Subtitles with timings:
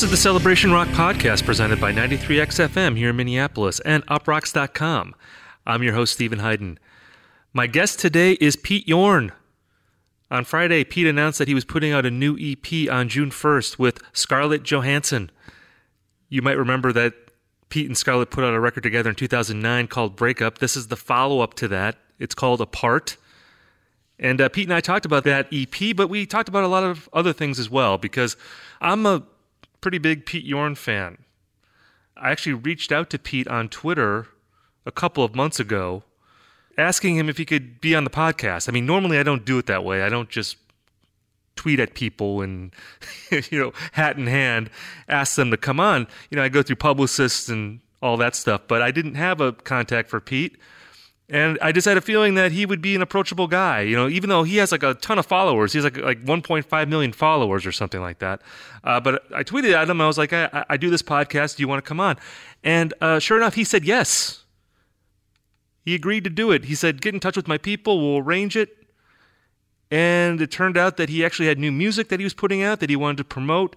[0.00, 5.14] This is the Celebration Rock podcast presented by 93XFM here in Minneapolis and uproxx.com.
[5.66, 6.78] I'm your host, Steven Hyden.
[7.52, 9.30] My guest today is Pete Yorn.
[10.30, 13.78] On Friday, Pete announced that he was putting out a new EP on June 1st
[13.78, 15.30] with Scarlett Johansson.
[16.30, 17.12] You might remember that
[17.68, 20.60] Pete and Scarlett put out a record together in 2009 called Breakup.
[20.60, 21.98] This is the follow up to that.
[22.18, 23.18] It's called Apart.
[24.18, 26.84] And uh, Pete and I talked about that EP, but we talked about a lot
[26.84, 28.38] of other things as well because
[28.80, 29.24] I'm a
[29.80, 31.18] pretty big Pete Yorn fan.
[32.16, 34.28] I actually reached out to Pete on Twitter
[34.84, 36.04] a couple of months ago
[36.76, 38.68] asking him if he could be on the podcast.
[38.68, 40.02] I mean, normally I don't do it that way.
[40.02, 40.56] I don't just
[41.56, 42.72] tweet at people and
[43.50, 44.70] you know, hat in hand
[45.08, 46.06] ask them to come on.
[46.30, 49.52] You know, I go through publicists and all that stuff, but I didn't have a
[49.52, 50.56] contact for Pete.
[51.30, 54.08] And I just had a feeling that he would be an approachable guy, you know,
[54.08, 55.72] even though he has like a ton of followers.
[55.72, 58.42] He's like like 1.5 million followers or something like that.
[58.82, 60.00] Uh, but I tweeted at him.
[60.00, 61.56] I was like, I, I do this podcast.
[61.56, 62.16] Do you want to come on?
[62.64, 64.44] And uh, sure enough, he said yes.
[65.84, 66.64] He agreed to do it.
[66.64, 68.00] He said, get in touch with my people.
[68.00, 68.76] We'll arrange it.
[69.90, 72.80] And it turned out that he actually had new music that he was putting out
[72.80, 73.76] that he wanted to promote.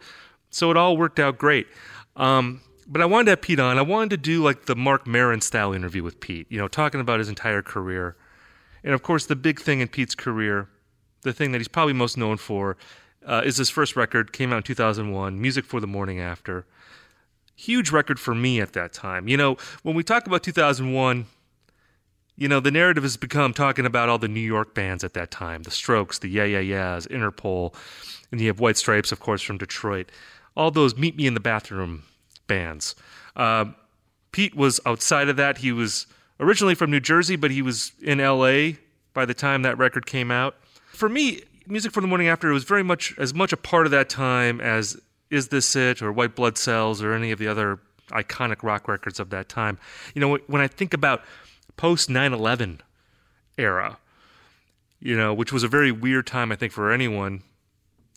[0.50, 1.68] So it all worked out great.
[2.16, 3.78] Um, but I wanted to have Pete on.
[3.78, 7.02] I wanted to do like the Marc Maron style interview with Pete, you know, talking
[7.02, 8.16] about his entire career.
[8.84, 10.70] And of course, the big thing in Pete's career,
[11.22, 12.78] the thing that he's probably most known for,
[13.26, 16.66] uh, is his first record, came out in 2001, Music for the Morning After.
[17.56, 19.28] Huge record for me at that time.
[19.28, 21.26] You know, when we talk about 2001,
[22.36, 25.32] you know, the narrative has become talking about all the New York bands at that
[25.32, 27.74] time the Strokes, the Yeah Yeah Yeahs, Interpol,
[28.32, 30.12] and you have White Stripes, of course, from Detroit.
[30.58, 32.04] All those Meet Me in the Bathroom
[32.48, 32.96] bands.
[33.36, 33.66] Uh,
[34.32, 35.60] Pete was outside of that.
[35.60, 36.08] He was
[36.40, 38.78] originally from New Jersey, but he was in LA
[39.14, 40.56] by the time that record came out.
[40.88, 43.92] For me, Music for the Morning After was very much as much a part of
[43.92, 45.00] that time as
[45.30, 49.20] Is This It or White Blood Cells or any of the other iconic rock records
[49.20, 49.78] of that time.
[50.14, 51.24] You know, when I think about
[51.78, 52.82] post 9 11
[53.58, 53.98] era,
[55.00, 57.44] you know, which was a very weird time, I think, for anyone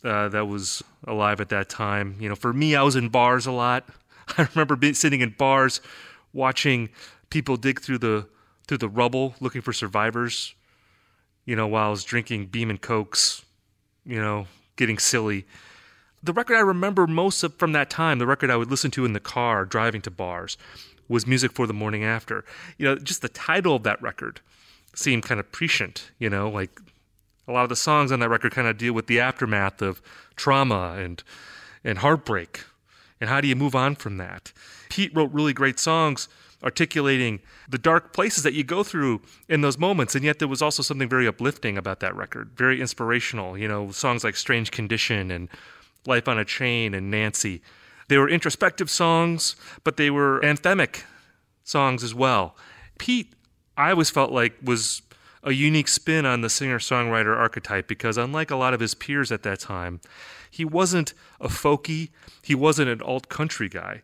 [0.03, 2.17] uh, that was alive at that time.
[2.19, 3.87] You know, for me, I was in bars a lot.
[4.37, 5.81] I remember being, sitting in bars
[6.33, 6.89] watching
[7.29, 8.27] people dig through the
[8.67, 10.53] through the rubble looking for survivors.
[11.45, 13.45] You know, while I was drinking Beam and Cokes,
[14.05, 15.45] you know, getting silly.
[16.21, 19.05] The record I remember most of from that time, the record I would listen to
[19.05, 20.57] in the car driving to bars,
[21.07, 22.43] was Music for the Morning After.
[22.77, 24.41] You know, just the title of that record
[24.93, 26.81] seemed kind of prescient, you know, like
[27.47, 30.01] a lot of the songs on that record kind of deal with the aftermath of
[30.35, 31.23] trauma and
[31.83, 32.65] and heartbreak
[33.19, 34.51] and how do you move on from that?
[34.89, 36.27] Pete wrote really great songs
[36.63, 37.39] articulating
[37.69, 40.15] the dark places that you go through in those moments.
[40.15, 43.91] And yet there was also something very uplifting about that record very inspirational you know
[43.91, 45.49] songs like strange condition and
[46.05, 47.61] life on a chain and nancy.
[48.07, 51.03] They were introspective songs but they were anthemic
[51.63, 52.55] songs as well.
[52.97, 53.33] Pete
[53.75, 55.03] i always felt like was
[55.43, 59.31] a unique spin on the singer songwriter archetype because unlike a lot of his peers
[59.31, 60.01] at that time
[60.57, 62.09] he wasn't a folky,
[62.41, 64.01] he wasn't an alt country guy.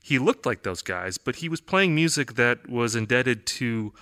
[0.00, 3.92] He looked like those guys, but he was playing music that was indebted to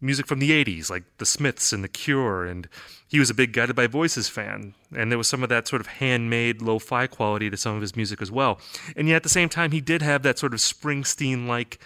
[0.00, 2.66] music from the 80s, like The Smiths and The Cure, and
[3.06, 5.80] he was a big Guided by Voices fan, and there was some of that sort
[5.80, 8.58] of handmade lo fi quality to some of his music as well.
[8.96, 11.78] And yet at the same time, he did have that sort of Springsteen like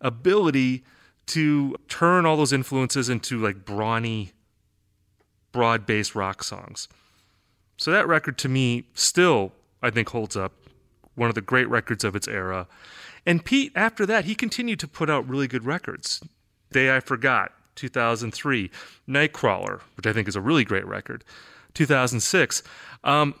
[0.00, 0.84] ability
[1.26, 4.32] to turn all those influences into like brawny,
[5.52, 6.88] broad based rock songs.
[7.78, 9.52] So that record to me still,
[9.82, 10.52] I think, holds up.
[11.14, 12.66] One of the great records of its era.
[13.24, 16.22] And Pete, after that, he continued to put out really good records.
[16.70, 18.70] Day I Forgot, 2003.
[19.08, 21.24] Nightcrawler, which I think is a really great record,
[21.74, 22.62] 2006.
[23.04, 23.34] Um,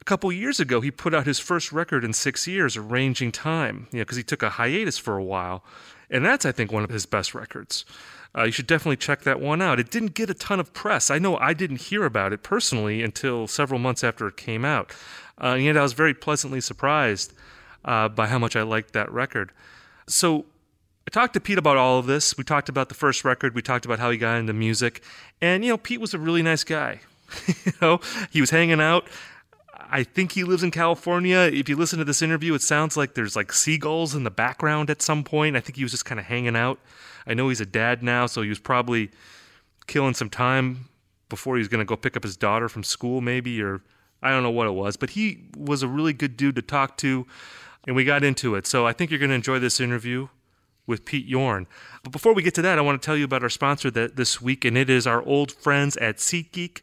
[0.00, 3.88] a couple years ago, he put out his first record in six years, Arranging Time,
[3.92, 5.64] you know, because he took a hiatus for a while.
[6.10, 7.84] And that's, I think, one of his best records.
[8.36, 9.80] Uh, you should definitely check that one out.
[9.80, 11.10] It didn't get a ton of press.
[11.10, 14.92] I know I didn't hear about it personally until several months after it came out.
[15.40, 17.32] Uh, and yet I was very pleasantly surprised
[17.84, 19.50] uh, by how much I liked that record.
[20.06, 20.44] So
[21.08, 22.36] I talked to Pete about all of this.
[22.36, 23.54] We talked about the first record.
[23.54, 25.02] We talked about how he got into music.
[25.40, 27.00] And, you know, Pete was a really nice guy.
[27.64, 28.00] you know,
[28.30, 29.08] he was hanging out.
[29.92, 31.38] I think he lives in California.
[31.38, 34.88] If you listen to this interview, it sounds like there's like seagulls in the background
[34.88, 35.56] at some point.
[35.56, 36.78] I think he was just kind of hanging out.
[37.30, 39.10] I know he's a dad now, so he was probably
[39.86, 40.88] killing some time
[41.28, 43.82] before he was going to go pick up his daughter from school, maybe, or
[44.20, 44.96] I don't know what it was.
[44.96, 47.28] But he was a really good dude to talk to,
[47.86, 48.66] and we got into it.
[48.66, 50.26] So I think you're going to enjoy this interview
[50.88, 51.68] with Pete Yorn.
[52.02, 54.16] But before we get to that, I want to tell you about our sponsor that
[54.16, 56.80] this week, and it is our old friends at SeatGeek.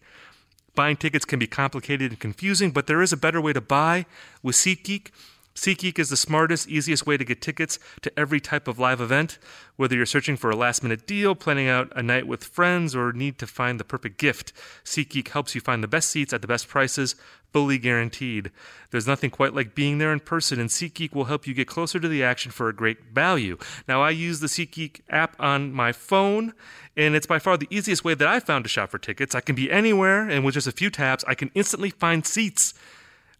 [0.75, 4.05] Buying tickets can be complicated and confusing, but there is a better way to buy
[4.41, 5.09] with SeatGeek.
[5.57, 9.39] SeatGeek is the smartest, easiest way to get tickets to every type of live event.
[9.75, 13.11] Whether you're searching for a last minute deal, planning out a night with friends, or
[13.11, 16.47] need to find the perfect gift, SeatGeek helps you find the best seats at the
[16.47, 17.15] best prices,
[17.51, 18.51] fully guaranteed.
[18.91, 21.99] There's nothing quite like being there in person, and SeatGeek will help you get closer
[21.99, 23.57] to the action for a great value.
[23.87, 26.53] Now, I use the SeatGeek app on my phone,
[26.95, 29.33] and it's by far the easiest way that I've found to shop for tickets.
[29.33, 32.75] I can be anywhere, and with just a few taps, I can instantly find seats.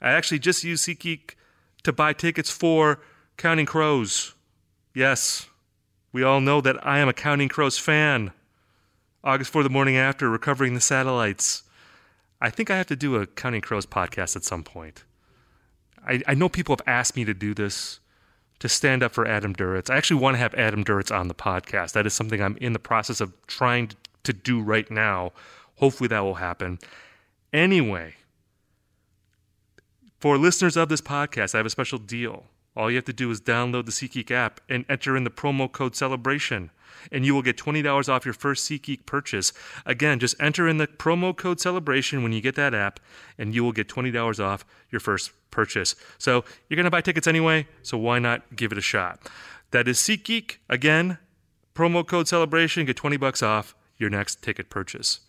[0.02, 1.36] I actually just use SeatGeek
[1.84, 3.00] to buy tickets for
[3.38, 4.34] Counting Crows.
[4.94, 5.48] Yes,
[6.12, 8.32] we all know that I am a Counting Crows fan.
[9.24, 11.64] August for the morning after, recovering the satellites.
[12.40, 15.04] I think I have to do a Counting Crows podcast at some point.
[16.08, 18.00] I, I know people have asked me to do this,
[18.60, 19.90] to stand up for Adam Duritz.
[19.90, 21.92] I actually want to have Adam Duritz on the podcast.
[21.94, 23.92] That is something I'm in the process of trying
[24.24, 25.32] to do right now.
[25.76, 26.80] Hopefully that will happen.
[27.54, 28.16] Anyway,
[30.20, 32.46] for listeners of this podcast, I have a special deal.
[32.76, 35.72] All you have to do is download the SeatGeek app and enter in the promo
[35.72, 36.70] code celebration,
[37.12, 39.52] and you will get $20 off your first SeatGeek purchase.
[39.86, 43.00] Again, just enter in the promo code celebration when you get that app,
[43.38, 45.96] and you will get $20 off your first purchase.
[46.18, 49.28] So you're going to buy tickets anyway, so why not give it a shot?
[49.72, 50.58] That is SeatGeek.
[50.70, 51.18] Again,
[51.74, 55.22] promo code celebration, get 20 bucks off your next ticket purchase.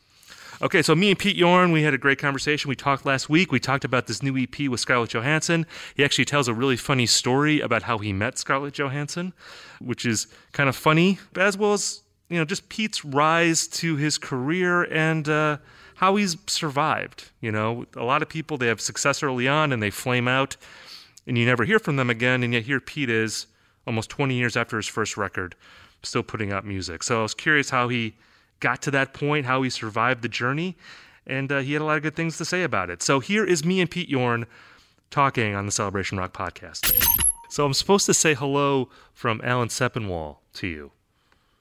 [0.61, 2.69] Okay, so me and Pete Yorn, we had a great conversation.
[2.69, 3.53] We talked last week.
[3.53, 5.67] We talked about this new EP with Scarlett Johansson.
[5.95, 9.33] He actually tells a really funny story about how he met Scarlett Johansson,
[9.81, 14.19] which is kind of funny, as well as you know just Pete's rise to his
[14.19, 15.59] career and uh,
[15.95, 17.31] how he's survived.
[17.41, 20.57] You know, a lot of people they have success early on and they flame out,
[21.25, 22.43] and you never hear from them again.
[22.43, 23.47] And yet here Pete is,
[23.87, 25.55] almost 20 years after his first record,
[26.03, 27.05] still putting out music.
[27.05, 28.15] So I was curious how he
[28.61, 30.77] got to that point, how he survived the journey,
[31.27, 33.03] and uh, he had a lot of good things to say about it.
[33.03, 34.47] So here is me and Pete Yorn
[35.11, 36.93] talking on the Celebration Rock podcast.
[37.51, 40.91] So I'm supposed to say hello from Alan Sepinwall to you.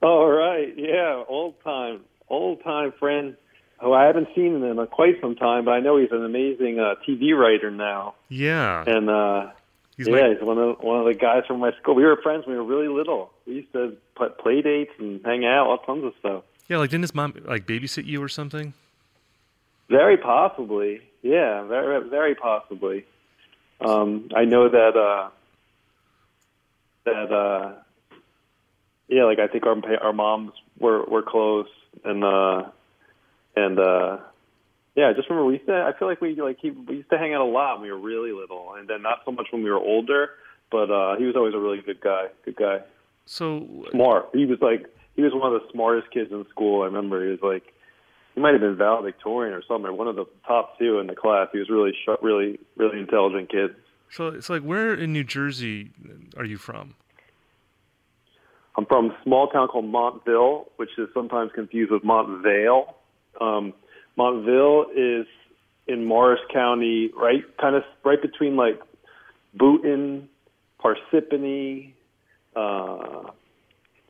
[0.02, 3.36] All right, yeah, old time, old time friend
[3.80, 6.96] who I haven't seen in quite some time, but I know he's an amazing uh,
[7.08, 8.16] TV writer now.
[8.30, 9.52] Yeah, and uh,
[9.96, 11.96] he's yeah, he's one of one of the guys from my school.
[11.96, 13.32] We were friends when we were really little.
[13.46, 13.96] We used to
[14.42, 16.44] play dates and hang out, all tons of stuff.
[16.68, 18.74] Yeah, like didn't his mom like babysit you or something?
[19.90, 21.02] Very possibly.
[21.22, 23.06] Yeah, very very possibly.
[23.80, 25.30] Um, I know that uh,
[27.06, 27.74] that uh,
[29.08, 31.68] yeah, like I think our our moms were were close
[32.04, 32.64] and uh,
[33.56, 34.18] and uh,
[34.96, 35.74] yeah, I just remember we used to.
[35.74, 37.92] I feel like we like he, we used to hang out a lot when we
[37.92, 40.32] were really little, and then not so much when we were older.
[40.70, 42.28] But uh, he was always a really good guy.
[42.44, 42.82] Good guy.
[43.26, 44.30] So smart.
[44.34, 44.88] He was like
[45.18, 46.84] he was one of the smartest kids in school.
[46.84, 47.74] I remember he was like
[48.36, 51.16] he might have been valedictorian or something, or one of the top two in the
[51.16, 51.50] class.
[51.52, 53.76] He was really sharp, really really intelligent kid.
[54.12, 55.92] So it's like where in New Jersey
[56.38, 56.94] are you from?
[58.78, 62.94] I'm from a small town called Montville, which is sometimes confused with Montvale.
[63.42, 63.74] Um,
[64.16, 65.26] Montville is
[65.88, 68.80] in Morris County, right, kind of right between like
[69.58, 70.28] Boonton,
[70.80, 71.94] Parsippany,
[72.56, 73.32] uh,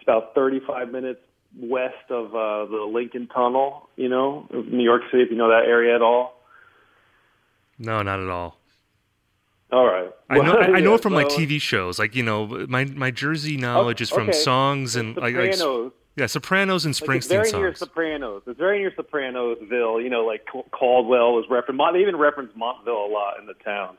[0.08, 1.20] about 35 minutes
[1.60, 5.66] west of uh, the Lincoln Tunnel, you know, New York City, if you know that
[5.68, 6.42] area at all.
[7.80, 8.58] No, not at all.
[9.72, 10.10] All right.
[10.30, 10.58] I know.
[10.58, 12.00] I know it from so, like TV shows.
[12.00, 15.60] Like you know, my my Jersey knowledge is from songs and Sopranos.
[15.60, 17.62] like, like yeah, Sopranos and Springsteen like it's very songs.
[17.62, 18.42] near Sopranos.
[18.48, 20.02] It's very near Sopranosville.
[20.02, 21.82] You know, like Caldwell was referenced.
[21.94, 23.98] They even reference Montville a lot in the town.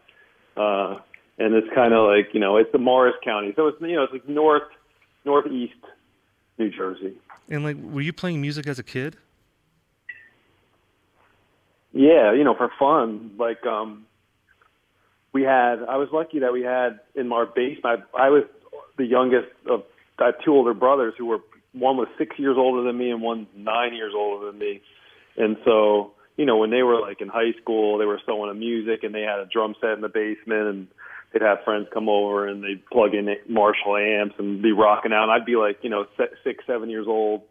[0.57, 1.01] Uh,
[1.39, 4.05] and it's kind of like you know, it's the Morris County, so it's you know,
[4.05, 4.63] it's like north
[5.25, 5.75] northeast
[6.59, 7.15] New Jersey.
[7.49, 9.17] And like, were you playing music as a kid?
[11.93, 13.33] Yeah, you know, for fun.
[13.39, 14.07] Like, um,
[15.33, 15.83] we had.
[15.89, 18.05] I was lucky that we had in our basement.
[18.15, 18.45] I, I was
[18.97, 19.85] the youngest of.
[20.19, 21.39] I have two older brothers who were
[21.73, 24.83] one was six years older than me and one nine years older than me,
[25.37, 28.55] and so you know when they were like in high school, they were still into
[28.55, 30.89] music and they had a drum set in the basement and
[31.33, 35.25] they'd have friends come over and they'd plug in Marshall amps and be rocking out.
[35.25, 37.43] And I'd be like, you know, six, seven years old,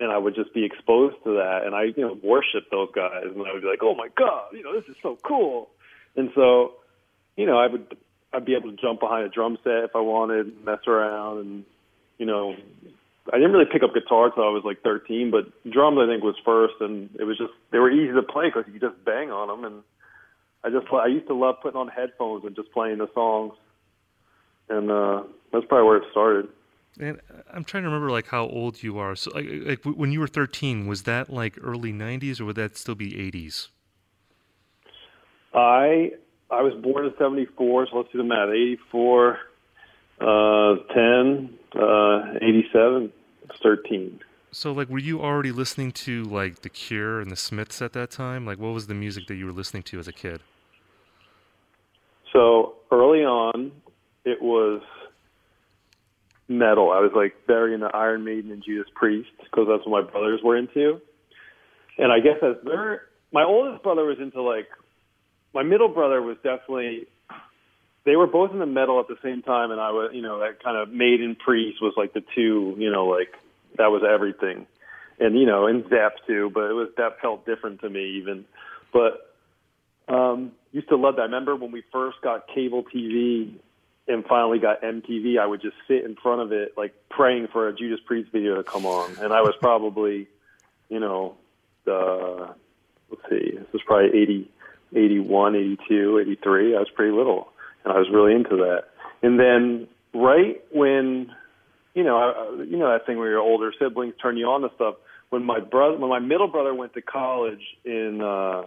[0.00, 3.24] and I would just be exposed to that, and I, you know, worship those guys,
[3.24, 5.68] and I would be like, oh my god, you know, this is so cool.
[6.16, 6.72] and so
[7.36, 7.96] you know I would
[8.32, 11.64] I'd be able to jump behind a drum set if I wanted, mess around, and
[12.18, 12.54] you know
[13.32, 16.22] I didn't really pick up guitar until I was like 13, but drums I think
[16.24, 19.04] was first, and it was just they were easy to play because you could just
[19.04, 19.82] bang on them, and
[20.62, 23.54] I just I used to love putting on headphones and just playing the songs,
[24.68, 26.48] and uh, that's probably where it started.
[26.98, 27.20] And
[27.52, 29.14] I'm trying to remember like how old you are.
[29.14, 29.46] So like,
[29.84, 33.12] like when you were 13, was that like early 90s or would that still be
[33.12, 33.68] 80s?
[35.54, 36.12] I
[36.50, 38.48] I was born in 74, so let's do the math.
[38.48, 39.38] 84,
[40.20, 43.12] uh, 10, uh, 87,
[43.62, 44.20] 13.
[44.52, 48.10] So like were you already listening to like The Cure and the Smiths at that
[48.10, 48.44] time?
[48.44, 50.42] Like what was the music that you were listening to as a kid?
[52.32, 53.72] So early on,
[54.24, 54.82] it was
[56.48, 56.90] metal.
[56.90, 60.40] I was like very into Iron Maiden and Judas Priest because that's what my brothers
[60.42, 61.00] were into.
[61.96, 64.68] And I guess as their my oldest brother was into like
[65.54, 67.06] my middle brother was definitely
[68.04, 70.40] they were both in the metal at the same time and I was you know
[70.40, 73.32] that kind of Maiden Priest was like the two, you know, like
[73.78, 74.66] that was everything.
[75.20, 78.44] And you know, in Zepp too, but it was that felt different to me even.
[78.92, 79.34] But
[80.12, 81.22] um used to love that.
[81.22, 83.54] I remember when we first got cable TV
[84.08, 87.68] and finally got MTV, I would just sit in front of it, like praying for
[87.68, 89.16] a Judas Priest video to come on.
[89.20, 90.28] And I was probably,
[90.88, 91.36] you know,
[91.84, 92.54] the,
[93.10, 94.50] let's see, this was probably 80,
[94.94, 96.76] 81, 82, 83.
[96.76, 97.48] I was pretty little
[97.84, 98.84] and I was really into that.
[99.22, 101.32] And then right when,
[101.94, 104.96] you know, you know that thing where your older siblings turn you on to stuff.
[105.30, 108.62] When my brother, when my middle brother went to college in, uh,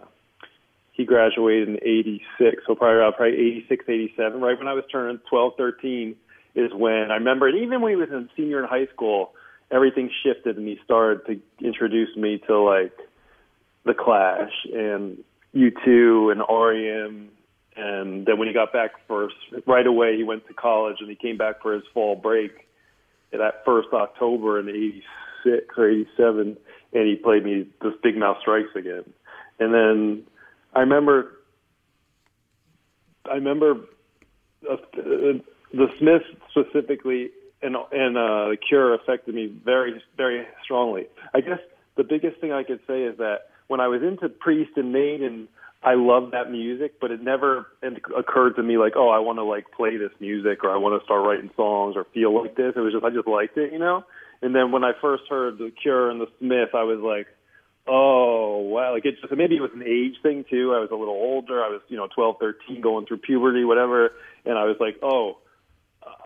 [0.94, 5.18] he graduated in 86, so probably around probably 86, 87, right when I was turning
[5.28, 6.16] 12, 13
[6.54, 9.32] is when I remember, and even when he was in senior in high school,
[9.72, 12.96] everything shifted and he started to introduce me to like
[13.84, 15.18] The Clash and
[15.54, 17.28] U2 and REM.
[17.76, 19.34] And then when he got back first,
[19.66, 22.52] right away he went to college and he came back for his fall break
[23.38, 26.56] that first October in 86 or 87
[26.92, 29.04] and he played me this Big Mouth Strikes again.
[29.58, 30.22] And then
[30.74, 31.32] I remember,
[33.30, 33.80] I remember
[34.68, 37.30] uh, the Smiths specifically
[37.62, 41.06] and and uh, the Cure affected me very very strongly.
[41.32, 41.58] I guess
[41.96, 45.48] the biggest thing I could say is that when I was into Priest and Maiden,
[45.82, 47.66] I loved that music, but it never
[48.16, 51.00] occurred to me like, oh, I want to like play this music or I want
[51.00, 52.74] to start writing songs or feel like this.
[52.76, 54.04] It was just I just liked it, you know.
[54.42, 57.28] And then when I first heard the Cure and the Smiths, I was like,
[57.86, 58.94] Oh wow!
[58.94, 60.72] Like it just maybe it was an age thing too.
[60.74, 61.62] I was a little older.
[61.62, 64.12] I was you know twelve, thirteen, going through puberty, whatever.
[64.46, 65.38] And I was like, oh,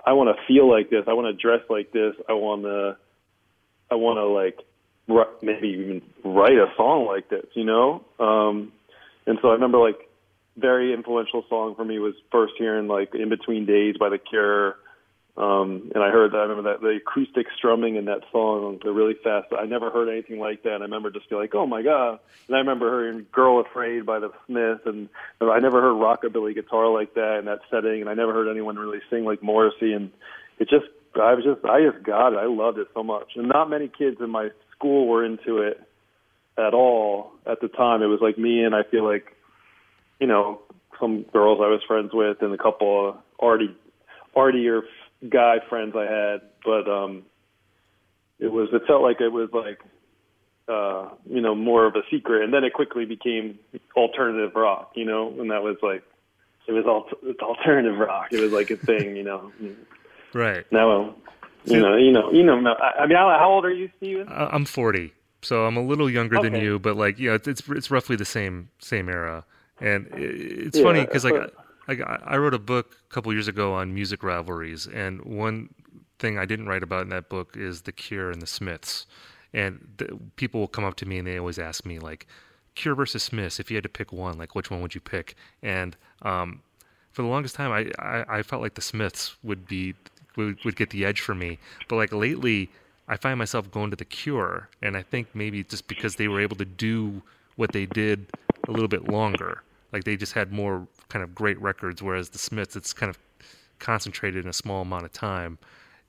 [0.06, 1.04] I want to feel like this.
[1.08, 2.14] I want to dress like this.
[2.28, 2.96] I want to,
[3.90, 4.60] I want to like
[5.42, 8.04] maybe even write a song like this, you know.
[8.20, 8.72] Um,
[9.26, 9.98] and so I remember like
[10.56, 14.76] very influential song for me was first hearing like "In Between Days" by The Cure.
[15.38, 16.38] Um, and I heard that.
[16.38, 19.46] I remember that the acoustic strumming in that song, the really fast.
[19.56, 20.74] I never heard anything like that.
[20.74, 22.18] And I remember just being like, "Oh my god!"
[22.48, 25.08] And I remember hearing "Girl Afraid" by the Smiths, and
[25.40, 28.00] I never heard rockabilly guitar like that in that setting.
[28.00, 29.92] And I never heard anyone really sing like Morrissey.
[29.92, 30.10] And
[30.58, 32.38] it just, I was just, I just got it.
[32.38, 33.28] I loved it so much.
[33.36, 35.80] And not many kids in my school were into it
[36.58, 38.02] at all at the time.
[38.02, 39.36] It was like me and I feel like,
[40.18, 40.62] you know,
[40.98, 43.76] some girls I was friends with and a couple of already,
[44.34, 44.82] artier
[45.28, 47.22] guy friends I had, but um
[48.38, 49.80] it was it felt like it was like
[50.68, 53.58] uh you know more of a secret and then it quickly became
[53.96, 56.02] alternative rock, you know, and that was like
[56.68, 58.28] it was all it's alternative rock.
[58.30, 59.52] It was like a thing, you know.
[60.34, 60.66] Right.
[60.70, 61.14] Now
[61.64, 62.52] you know, you know, you know.
[62.54, 64.26] I mean, how, how old are you, Steven?
[64.28, 66.48] I'm 40, so I'm a little younger Okay.
[66.48, 69.44] than you, but like, yeah, it's it's, it's roughly the same same era.
[69.80, 71.52] And it's Yeah, funny because like
[71.88, 75.70] I I wrote a book a couple years ago on music rivalries, and one
[76.18, 79.06] thing I didn't write about in that book is the Cure and the Smiths.
[79.54, 82.26] And the, people will come up to me and they always ask me like,
[82.74, 83.58] Cure versus Smiths.
[83.58, 85.36] If you had to pick one, like which one would you pick?
[85.62, 86.60] And um,
[87.12, 89.94] for the longest time, I, I, I felt like the Smiths would be
[90.36, 91.58] would, would get the edge for me.
[91.88, 92.70] But like lately,
[93.08, 96.40] I find myself going to the Cure, and I think maybe just because they were
[96.40, 97.22] able to do
[97.56, 98.26] what they did
[98.68, 102.38] a little bit longer, like they just had more kind of great records, whereas the
[102.38, 103.18] Smiths, it's kind of
[103.78, 105.58] concentrated in a small amount of time,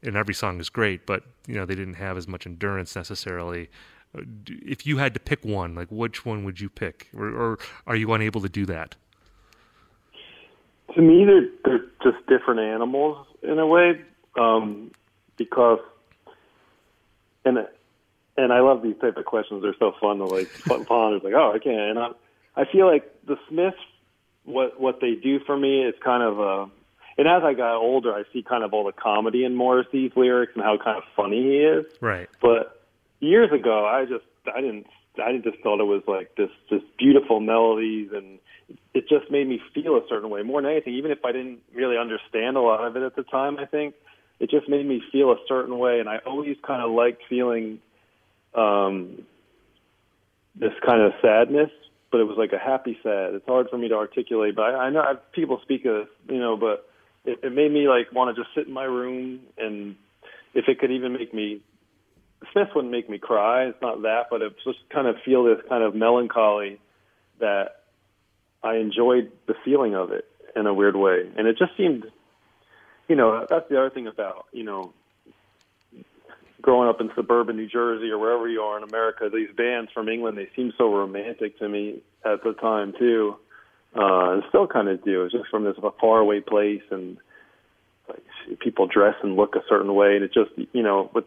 [0.04, 3.70] and every song is great, but you know they didn't have as much endurance necessarily.
[4.18, 7.60] Uh, If you had to pick one, like which one would you pick, or, or
[7.86, 8.96] are you unable to do that?
[10.96, 14.02] to me they're they're just different animals in a way
[14.40, 14.92] um
[15.38, 15.80] because
[17.46, 17.60] and
[18.38, 20.50] and I love these type of questions they're so fun to like
[20.88, 22.10] ponder like oh I can't and I
[22.56, 23.78] I feel like the Smiths
[24.50, 26.70] what what they do for me is kind of a.
[27.18, 30.54] And as I got older, I see kind of all the comedy in Morrissey's lyrics
[30.56, 31.86] and how kind of funny he is.
[32.00, 32.30] Right.
[32.42, 32.82] But
[33.20, 34.24] years ago, I just
[34.56, 34.88] I didn't
[35.22, 38.40] I just thought it was like this this beautiful melodies and
[38.94, 40.94] it just made me feel a certain way more than anything.
[40.94, 43.96] Even if I didn't really understand a lot of it at the time, I think
[44.40, 47.80] it just made me feel a certain way, and I always kind of liked feeling
[48.56, 49.26] um,
[50.56, 51.72] this kind of sadness,
[52.12, 53.34] but it was like a happy sad.
[53.34, 56.08] It's hard for me to articulate, but I, I know I, people speak of this,
[56.30, 56.90] you know, but
[57.26, 59.96] it, it made me like want to just sit in my room, and
[60.54, 61.62] if it could even make me
[62.54, 63.66] Smith wouldn't make me cry.
[63.66, 66.80] It's not that, but it just kind of feel this kind of melancholy
[67.40, 67.84] that
[68.64, 70.26] I enjoyed the feeling of it
[70.56, 72.06] in a weird way, and it just seemed,
[73.08, 74.94] you know, that's the other thing about you know
[76.70, 79.28] growing up in suburban New Jersey or wherever you are in America.
[79.34, 83.38] These bands from England they seem so romantic to me at the time too,
[83.96, 85.24] uh, and still kind of do.
[85.24, 87.18] It's just from this faraway place and
[88.08, 91.26] like people dress and look a certain way, and it just you know with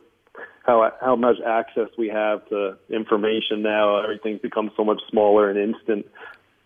[0.65, 4.01] how how much access we have to information now.
[4.01, 6.07] Everything's become so much smaller and instant.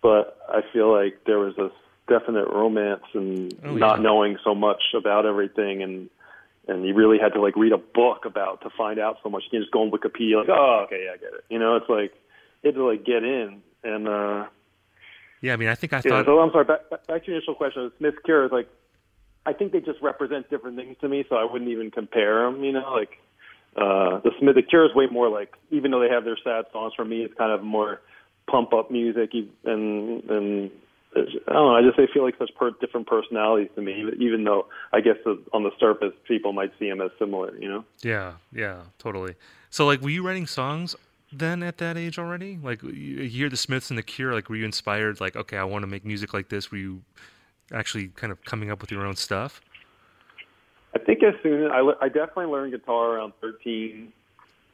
[0.03, 1.71] But I feel like there was a
[2.13, 6.11] definite romance and Oh, not knowing so much about everything and
[6.69, 9.45] and you really had to like read a book about to find out so much.
[9.45, 11.45] You can just go on Wikipedia like, oh okay, yeah, I get it.
[11.49, 12.13] You know, it's like
[12.63, 14.47] you had to like get in and uh
[15.43, 16.27] Yeah, I mean, I think I yeah, thought.
[16.27, 16.65] so I'm sorry.
[16.65, 17.85] Back, back to your initial question.
[17.85, 18.69] of Smith Cure is like,
[19.45, 22.65] I think they just represent different things to me, so I wouldn't even compare them.
[22.65, 23.19] You know, like
[23.77, 26.65] uh, the Smith the Cure is way more like, even though they have their sad
[26.73, 28.01] songs, for me, it's kind of more
[28.51, 29.31] pump up music,
[29.65, 30.71] and and
[31.17, 31.75] I don't know.
[31.75, 35.17] I just they feel like such per- different personalities to me, even- though I guess
[35.25, 37.57] the, on the surface people might see them as similar.
[37.59, 37.85] You know.
[38.03, 39.35] Yeah, yeah, totally.
[39.71, 40.95] So, like, were you writing songs
[41.33, 42.59] then at that age already?
[42.63, 44.33] Like, you hear the Smiths and the Cure.
[44.33, 45.21] Like, were you inspired?
[45.21, 46.71] Like, okay, I want to make music like this.
[46.71, 47.03] Were you
[47.73, 49.61] actually kind of coming up with your own stuff?
[50.95, 54.13] I think as soon as I, I definitely learned guitar around 13,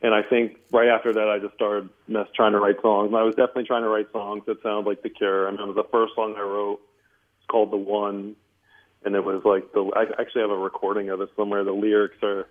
[0.03, 3.09] and I think right after that I just started mess trying to write songs.
[3.09, 5.47] And I was definitely trying to write songs that sounded like The Cure.
[5.47, 8.37] I remember the first song I wrote was called The One,
[9.05, 11.65] and it was like the I actually have a recording of it somewhere.
[11.65, 12.49] The lyrics are.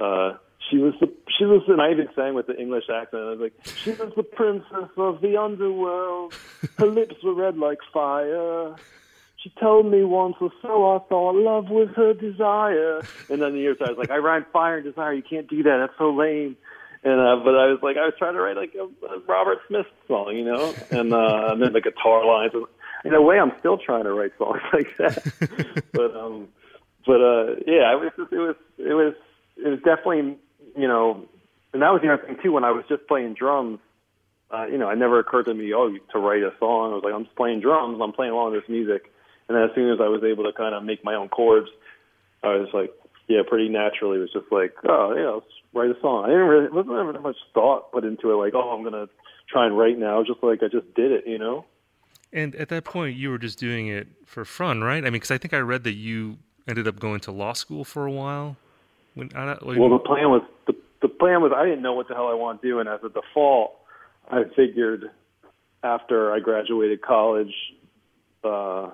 [0.00, 0.36] Uh,
[0.70, 3.22] she was the she was and I even sang with the English accent.
[3.22, 6.34] I was like, she was the princess of the underworld.
[6.78, 8.74] Her lips were red like fire.
[9.36, 13.02] She told me once or so I thought love was her desire.
[13.30, 15.12] And then the years I was like, I rhyme fire and desire.
[15.12, 15.76] You can't do that.
[15.78, 16.56] That's so lame.
[17.04, 19.58] And uh, but I was like, I was trying to write like a, a Robert
[19.68, 22.52] Smith song, you know, and uh, and then the guitar lines.
[22.54, 22.66] And
[23.04, 25.84] in a way, I'm still trying to write songs like that.
[25.92, 26.48] but um,
[27.06, 29.14] but uh, yeah, it was just, it was it was
[29.56, 30.38] it was definitely
[30.76, 31.24] you know,
[31.72, 32.52] and that was the other thing too.
[32.52, 33.78] When I was just playing drums,
[34.50, 36.92] uh, you know, it never occurred to me, oh, to write a song.
[36.92, 38.00] I was like, I'm just playing drums.
[38.02, 39.12] I'm playing along with this music.
[39.48, 41.68] And then as soon as I was able to kind of make my own chords,
[42.42, 42.92] I was like,
[43.28, 44.18] yeah, pretty naturally.
[44.18, 46.24] It was just like, oh, yeah, let's write a song.
[46.24, 48.36] I didn't really, wasn't ever that much thought put into it.
[48.36, 49.08] Like, oh, I'm gonna
[49.48, 50.22] try and write now.
[50.24, 51.64] Just like I just did it, you know.
[52.32, 54.98] And at that point, you were just doing it for fun, right?
[54.98, 57.84] I mean, because I think I read that you ended up going to law school
[57.84, 58.56] for a while.
[59.14, 61.94] When I, don't- like, Well, the plan was the the plan was I didn't know
[61.94, 63.72] what the hell I wanted to do, and as a default,
[64.30, 65.10] I figured
[65.82, 67.54] after I graduated college,
[68.44, 68.90] uh,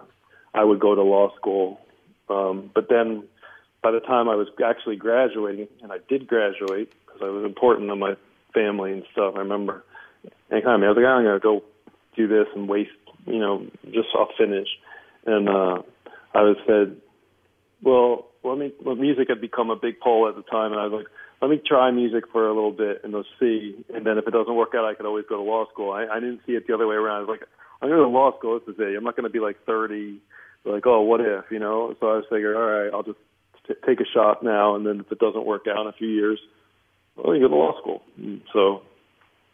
[0.55, 1.81] I would go to law school.
[2.29, 3.25] Um, but then,
[3.85, 7.91] by the time I was actually graduating, and I did graduate because I was important
[7.91, 8.15] to my
[8.55, 9.35] family and stuff.
[9.37, 9.85] I remember,
[10.51, 11.63] and kind of I was like, I'm gonna go
[12.17, 12.91] do this and waste,
[13.27, 14.69] you know, just I'll finish.
[15.27, 15.83] And uh,
[16.35, 16.97] I was said,
[17.83, 18.73] well, let me.
[18.83, 21.07] Well, music had become a big pull at the time, and I was like,
[21.43, 23.77] let me try music for a little bit and let's see.
[23.95, 25.93] And then if it doesn't work out, I could always go to law school.
[25.93, 27.17] I, I didn't see it the other way around.
[27.17, 27.49] I was like,
[27.83, 28.59] I'm going to law school.
[28.59, 28.97] This is it.
[28.97, 30.23] I'm not going to be like 30,
[30.65, 31.95] like, oh, what if, you know?
[32.01, 33.19] So I was figuring, all right, I'll just
[33.67, 36.09] t- take a shot now, and then if it doesn't work out in a few
[36.09, 36.39] years,
[37.17, 38.03] well, you go to law school.
[38.17, 38.83] And so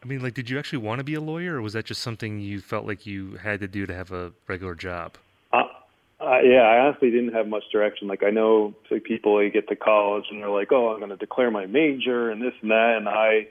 [0.02, 2.00] I mean, like, did you actually want to be a lawyer, or was that just
[2.00, 5.18] something you felt like you had to do to have a regular job?
[5.52, 5.64] Uh,
[6.20, 8.08] uh, yeah, I honestly didn't have much direction.
[8.08, 11.10] Like I know like people they get to college and they're like, "Oh, I'm going
[11.10, 13.48] to declare my major and this and that," and I,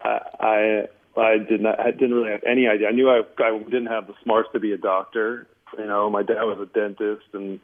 [0.00, 1.80] I, I, I did not.
[1.80, 2.88] I didn't really have any idea.
[2.88, 5.48] I knew I, I didn't have the smarts to be a doctor.
[5.76, 7.58] You know, my dad was a dentist, and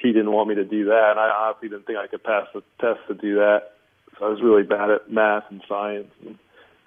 [0.00, 1.10] he didn't want me to do that.
[1.10, 3.72] And I honestly didn't think I could pass the test to do that.
[4.18, 6.38] So I was really bad at math and science and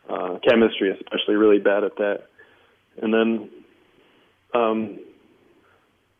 [0.09, 2.23] uh, chemistry, especially really bad at that.
[3.01, 3.49] And then,
[4.53, 4.99] um,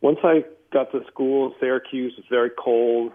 [0.01, 3.11] once I got to school, Syracuse was very cold.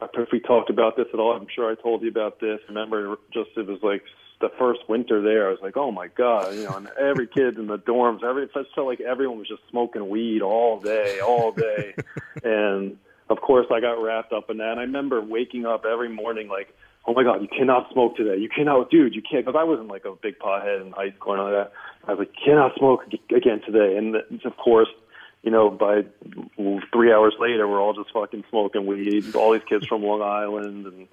[0.00, 1.32] I don't know if we talked about this at all.
[1.32, 2.58] I'm sure I told you about this.
[2.68, 4.02] Remember, just it was like
[4.40, 7.58] the first winter there, I was like, oh my god, you know, and every kid
[7.58, 11.52] in the dorms, every it felt like everyone was just smoking weed all day, all
[11.52, 11.94] day,
[12.44, 12.96] and
[13.28, 14.72] of course I got wrapped up in that.
[14.72, 16.74] And I remember waking up every morning like,
[17.06, 19.88] oh my god, you cannot smoke today, you cannot, dude, you can't, because I wasn't
[19.88, 21.72] like a big pothead in high school and all that.
[22.08, 23.02] I was like, cannot smoke
[23.34, 24.88] again today, and of course
[25.42, 26.02] you know, by
[26.92, 29.34] three hours later, we're all just fucking smoking weed.
[29.34, 31.08] All these kids from Long Island and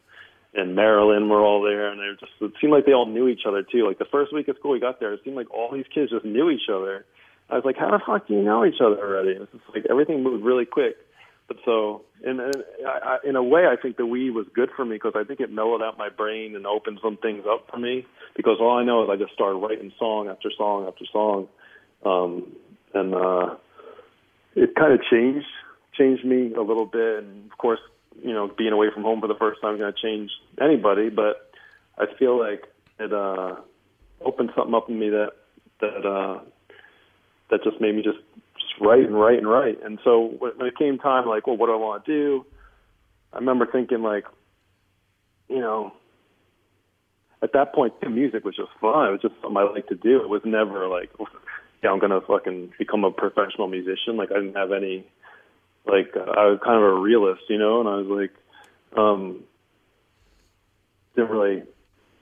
[0.57, 3.45] and Maryland were all there, and they just it seemed like they all knew each
[3.47, 3.87] other too.
[3.87, 6.11] Like the first week of school we got there, it seemed like all these kids
[6.11, 7.05] just knew each other.
[7.49, 9.39] I was like, how the fuck do you know each other already?
[9.39, 10.97] It's just like everything moved really quick.
[11.47, 12.51] But so, in in,
[12.85, 15.39] I, in a way, I think the weed was good for me because I think
[15.39, 18.05] it mellowed out my brain and opened some things up for me.
[18.35, 21.47] Because all I know is I just started writing song after song after song,
[22.03, 22.51] um,
[22.93, 23.55] and uh,
[24.55, 25.47] it kind of changed
[25.93, 27.23] changed me a little bit.
[27.23, 27.79] And of course,
[28.21, 31.09] you know, being away from home for the first time is going to change anybody.
[31.09, 31.51] But
[31.97, 32.65] I feel like
[32.99, 33.55] it uh,
[34.21, 35.31] opened something up in me that
[35.81, 36.39] that uh,
[37.49, 38.19] that just made me just
[38.59, 39.83] just write and write and write.
[39.83, 42.45] And so when it came time, like, well, what do I want to do?
[43.33, 44.25] I remember thinking like,
[45.49, 45.93] you know,
[47.41, 49.09] at that point, music was just fun.
[49.09, 50.21] It was just something I liked to do.
[50.21, 51.11] It was never like,
[51.83, 54.17] yeah, I'm gonna fucking become a professional musician.
[54.17, 55.05] Like I didn't have any,
[55.89, 59.43] like I was kind of a realist, you know, and I was like, um,
[61.15, 61.63] didn't really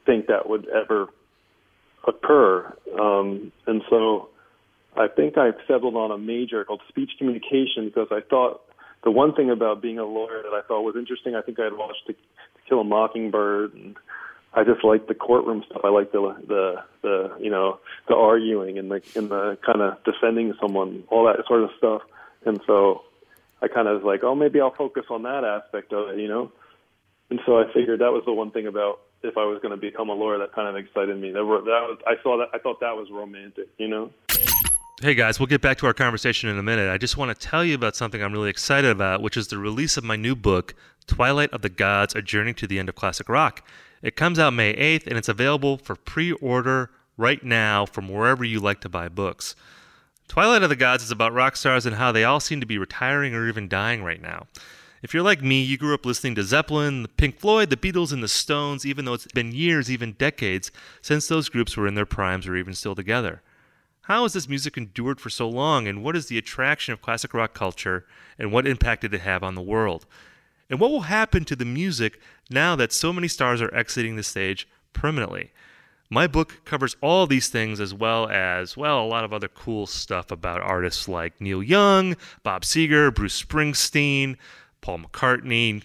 [0.05, 1.07] think that would ever
[2.07, 2.75] occur.
[2.99, 4.29] Um, and so
[4.95, 8.61] I think I settled on a major called speech communication because I thought
[9.03, 11.65] the one thing about being a lawyer that I thought was interesting, I think I
[11.65, 12.15] had watched To,
[12.67, 13.95] Kill a Mockingbird and
[14.55, 15.81] I just like the courtroom stuff.
[15.83, 20.03] I like the the the you know the arguing and the and the kind of
[20.03, 22.01] defending someone, all that sort of stuff.
[22.45, 23.03] And so
[23.65, 26.27] I kind of was like, oh, maybe I'll focus on that aspect of it, you
[26.27, 26.51] know.
[27.31, 29.77] And so I figured that was the one thing about if I was going to
[29.77, 31.31] become a lawyer that kind of excited me.
[31.31, 34.11] That, that was I saw that I thought that was romantic, you know.
[35.01, 36.91] Hey guys, we'll get back to our conversation in a minute.
[36.91, 39.57] I just want to tell you about something I'm really excited about, which is the
[39.57, 40.75] release of my new book,
[41.07, 43.67] Twilight of the Gods: A Journey to the End of Classic Rock.
[44.03, 48.43] It comes out May 8th and it's available for pre order right now from wherever
[48.43, 49.55] you like to buy books.
[50.27, 52.77] Twilight of the Gods is about rock stars and how they all seem to be
[52.77, 54.47] retiring or even dying right now.
[55.01, 58.23] If you're like me, you grew up listening to Zeppelin, Pink Floyd, the Beatles, and
[58.23, 62.07] the Stones, even though it's been years, even decades, since those groups were in their
[62.07, 63.43] primes or even still together.
[64.01, 67.33] How has this music endured for so long, and what is the attraction of classic
[67.33, 68.05] rock culture,
[68.39, 70.07] and what impact did it have on the world?
[70.69, 74.23] And what will happen to the music now that so many stars are exiting the
[74.23, 75.53] stage permanently?
[76.09, 79.87] My book covers all these things as well as, well, a lot of other cool
[79.87, 84.37] stuff about artists like Neil Young, Bob Seger, Bruce Springsteen,
[84.81, 85.83] Paul McCartney,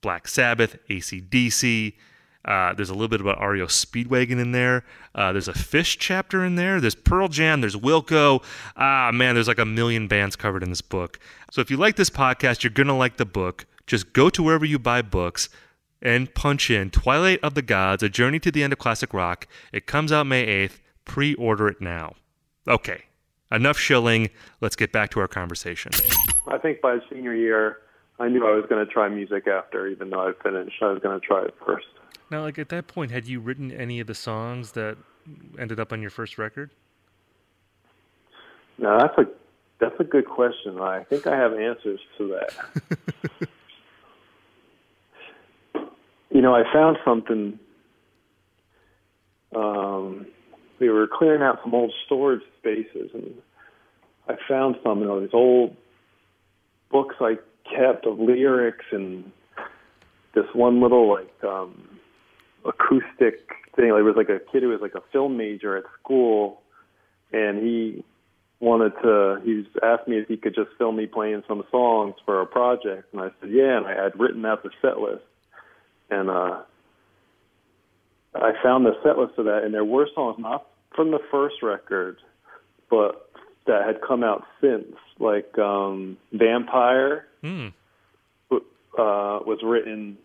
[0.00, 1.94] Black Sabbath, ACDC.
[2.44, 4.84] Uh, there's a little bit about REO Speedwagon in there.
[5.14, 6.80] Uh, there's a Phish chapter in there.
[6.80, 7.60] There's Pearl Jam.
[7.60, 8.42] There's Wilco.
[8.76, 11.18] Ah, man, there's like a million bands covered in this book.
[11.50, 13.66] So if you like this podcast, you're going to like the book.
[13.86, 15.48] Just go to wherever you buy books
[16.00, 19.46] and punch in Twilight of the Gods, A Journey to the End of Classic Rock.
[19.72, 20.78] It comes out May 8th.
[21.04, 22.14] Pre order it now.
[22.66, 23.04] Okay,
[23.50, 24.28] enough shilling.
[24.60, 25.92] Let's get back to our conversation.
[26.48, 27.78] I think by senior year,
[28.18, 30.82] I knew I was going to try music after, even though I finished.
[30.82, 31.86] I was going to try it first.
[32.30, 34.98] Now, like at that point, had you written any of the songs that
[35.58, 36.70] ended up on your first record?
[38.76, 39.26] No, that's a
[39.80, 40.78] that's a good question.
[40.80, 43.48] I think I have answers to that.
[46.38, 47.58] you know, I found something.
[49.56, 50.28] Um,
[50.78, 53.34] we were clearing out some old storage spaces, and
[54.28, 55.76] I found some of these old
[56.92, 59.32] books I kept of lyrics and
[60.32, 61.98] this one little like um,
[62.64, 63.90] acoustic thing.
[63.90, 66.62] Like, it was like a kid who was like a film major at school,
[67.32, 68.04] and he
[68.60, 69.40] wanted to.
[69.44, 73.12] He asked me if he could just film me playing some songs for a project,
[73.12, 73.78] and I said yeah.
[73.78, 75.24] And I had written out the set list
[76.10, 76.62] and uh,
[78.34, 81.56] I found the set list of that, and there were songs not from the first
[81.62, 82.18] record,
[82.90, 83.30] but
[83.66, 87.72] that had come out since, like um, "Vampire." Mm.
[88.50, 90.18] Uh, was written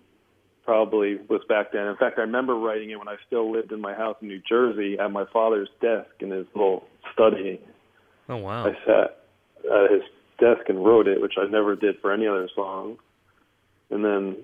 [0.65, 1.87] probably was back then.
[1.87, 4.41] In fact, I remember writing it when I still lived in my house in New
[4.47, 7.59] Jersey at my father's desk in his little study.
[8.29, 8.65] Oh wow!
[8.65, 9.19] I sat
[9.71, 10.01] at his
[10.39, 12.97] desk and wrote it, which I never did for any other song.
[13.89, 14.37] And then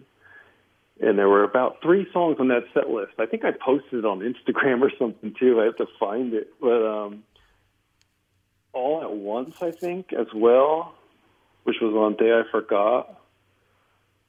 [0.99, 3.13] and there were about three songs on that set list.
[3.19, 5.59] I think I posted it on Instagram or something too.
[5.61, 7.23] I have to find it, but um,
[8.73, 10.93] all at once, I think, as well,
[11.63, 13.19] which was on Day I Forgot.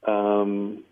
[0.07, 0.85] Um,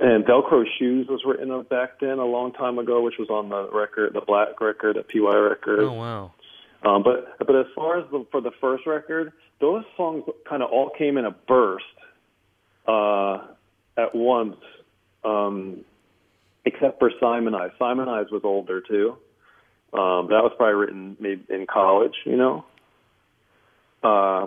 [0.00, 3.50] and Velcro Shoes was written of back then a long time ago, which was on
[3.50, 5.80] the record, the Black record, the PY record.
[5.80, 6.32] Oh wow!
[6.82, 10.70] Um, but but as far as the, for the first record, those songs kind of
[10.70, 11.84] all came in a burst
[12.88, 13.46] uh,
[13.96, 14.56] at once,
[15.24, 15.84] um,
[16.64, 17.72] except for Simonize.
[17.80, 19.16] Simonize was older too.
[19.92, 22.64] Um, that was probably written maybe in college, you know.
[24.02, 24.46] Uh,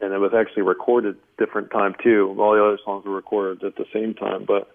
[0.00, 2.34] and it was actually recorded different time too.
[2.38, 4.74] All the other songs were recorded at the same time, but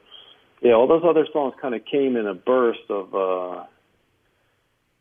[0.61, 3.63] yeah, all those other songs kind of came in a burst of uh,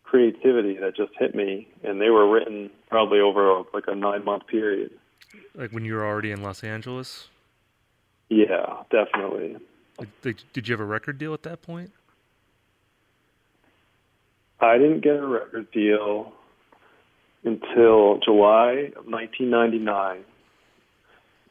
[0.03, 4.24] creativity that just hit me, and they were written probably over a, like a nine
[4.24, 4.90] month period.
[5.55, 7.29] Like when you were already in Los Angeles.
[8.35, 9.57] Yeah, definitely.
[10.23, 11.92] Did, did you have a record deal at that point?
[14.59, 16.33] I didn't get a record deal
[17.44, 20.25] until July of 1999.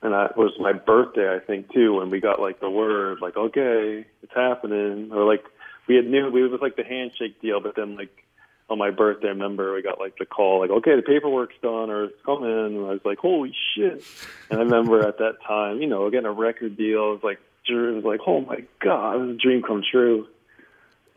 [0.02, 3.38] And that was my birthday, I think, too, when we got like the word, like,
[3.38, 5.12] okay, it's happening.
[5.14, 5.46] Or like,
[5.88, 8.23] we had knew, it was like the handshake deal, but then like
[8.70, 11.90] on my birthday, I remember we got like the call, like, okay, the paperwork's done
[11.90, 12.50] or it's coming.
[12.50, 14.04] And I was like, holy shit.
[14.50, 17.40] And I remember at that time, you know, getting a record deal, it was like,
[17.68, 20.28] it was like, oh my God, it was a dream come true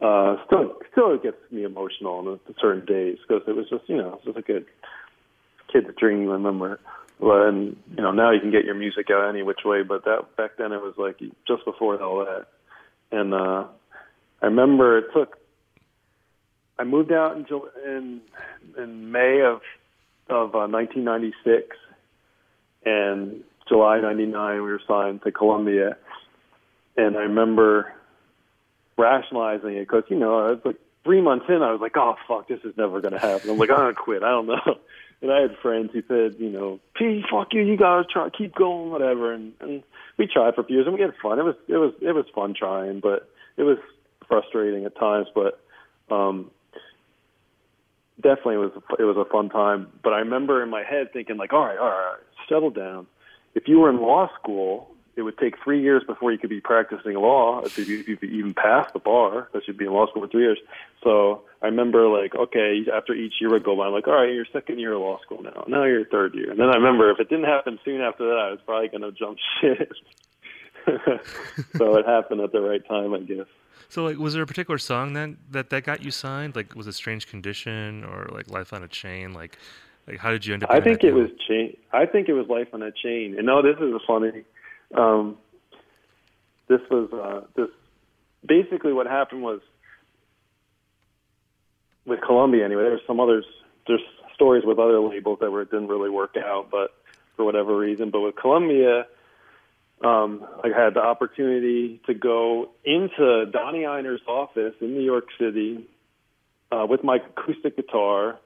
[0.00, 3.96] uh, still still it gets me emotional on certain days because it was just you
[3.96, 4.66] know it was just a good
[5.72, 6.28] kid's dream.
[6.28, 6.78] I remember,
[7.20, 10.37] and you know now you can get your music out any which way, but that
[10.37, 12.46] back then it was like just before all that,
[13.11, 13.64] and uh,
[14.42, 15.38] I remember it took.
[16.78, 17.46] I moved out in
[17.86, 18.20] in,
[18.76, 19.60] in May of
[20.28, 21.76] of uh, 1996,
[22.84, 25.96] and July '99 we were signed to Columbia,
[26.96, 27.92] and I remember
[28.96, 32.48] rationalizing it because you know it's like three months in, I was like, oh fuck,
[32.48, 33.50] this is never gonna happen.
[33.50, 34.22] I'm like, I'm gonna quit.
[34.22, 34.78] I don't know.
[35.22, 38.54] And I had friends who said, you know, P, fuck you, you gotta try, keep
[38.54, 39.32] going, whatever.
[39.32, 39.82] And, and
[40.18, 41.38] we tried for a few years, and we had fun.
[41.38, 43.78] It was it was it was fun trying, but it was
[44.28, 45.28] frustrating at times.
[45.34, 45.58] But
[46.10, 46.50] um,
[48.20, 49.88] definitely it was it was a fun time.
[50.02, 53.07] But I remember in my head thinking like, all right, all right, settle down.
[53.55, 56.61] If you were in law school it would take three years before you could be
[56.61, 59.48] practicing law if you, if you even pass the bar.
[59.52, 60.59] That should be in law school for three years.
[61.02, 64.33] So I remember like, okay, after each year would go by, I'm like, all right,
[64.33, 65.64] you're second year of law school now.
[65.66, 66.50] Now you're third year.
[66.50, 69.02] And then I remember if it didn't happen soon after that, I was probably going
[69.02, 69.92] to jump shit.
[71.76, 73.46] so it happened at the right time, I guess.
[73.88, 76.56] So, like, was there a particular song that that that got you signed?
[76.56, 79.32] Like, was it "Strange Condition" or like "Life on a Chain"?
[79.32, 79.58] Like,
[80.06, 80.70] like how did you end up?
[80.70, 81.14] I think it deal?
[81.16, 81.76] was chain.
[81.92, 84.44] I think it was "Life on a Chain." And no, this is a funny
[84.94, 85.36] um,
[86.68, 87.68] this was uh, this
[88.44, 89.60] basically what happened was
[92.04, 92.84] with Columbia anyway.
[92.84, 93.44] There's some others.
[93.86, 94.02] There's
[94.34, 96.94] stories with other labels that were didn't really work out, but
[97.36, 98.10] for whatever reason.
[98.10, 99.06] But with Columbia,
[100.04, 105.87] um, I had the opportunity to go into Donnie Ienner's office in New York City
[106.70, 108.38] uh, with my acoustic guitar,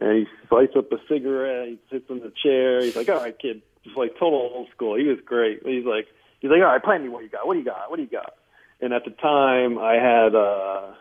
[0.00, 1.68] and he lights up a cigarette.
[1.68, 2.82] He sits in the chair.
[2.82, 4.96] He's like, "All right, kid, just like total old school.
[4.96, 5.60] He was great.
[5.64, 6.06] He's like,
[6.40, 7.46] he's like, all right, play me what you got.
[7.46, 7.90] What do you got?
[7.90, 8.34] What do you got?
[8.80, 10.94] And at the time, I had uh,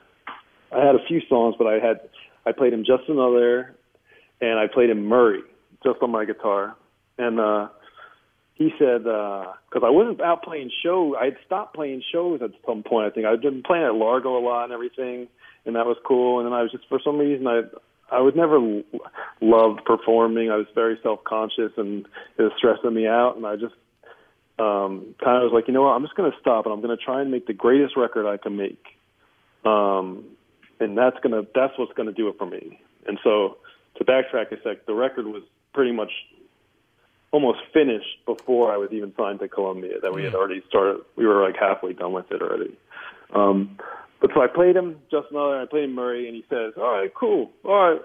[0.72, 2.02] I had a few songs, but I had
[2.46, 3.76] I played him just another,
[4.40, 5.42] and I played him Murray
[5.84, 6.76] just on my guitar,
[7.18, 7.68] and uh,
[8.56, 12.52] he said because uh, I wasn't out playing shows, I had stopped playing shows at
[12.66, 13.08] some point.
[13.08, 15.28] I think I'd been playing at Largo a lot and everything,
[15.66, 16.40] and that was cool.
[16.40, 17.62] And then I was just for some reason I
[18.14, 18.60] I was never
[19.42, 20.52] loved performing.
[20.52, 22.06] I was very self conscious and
[22.38, 23.36] it was stressing me out.
[23.36, 23.74] And I just
[24.60, 26.82] um, kind of was like, you know what, I'm just going to stop and I'm
[26.82, 28.84] going to try and make the greatest record I can make.
[29.66, 30.26] Um,
[30.80, 32.80] and that's to, that's what's to do it for me.
[33.08, 33.58] And so
[33.98, 36.12] to backtrack a sec, the record was pretty much
[37.34, 40.00] almost finished before I was even signed to Columbia.
[40.00, 41.02] That we had already started.
[41.18, 42.78] We were like halfway done with it already.
[43.34, 43.78] Um,
[44.22, 45.60] but so I played him just another.
[45.60, 47.52] I played him Murray, and he says, "All right, cool.
[47.66, 48.02] All right,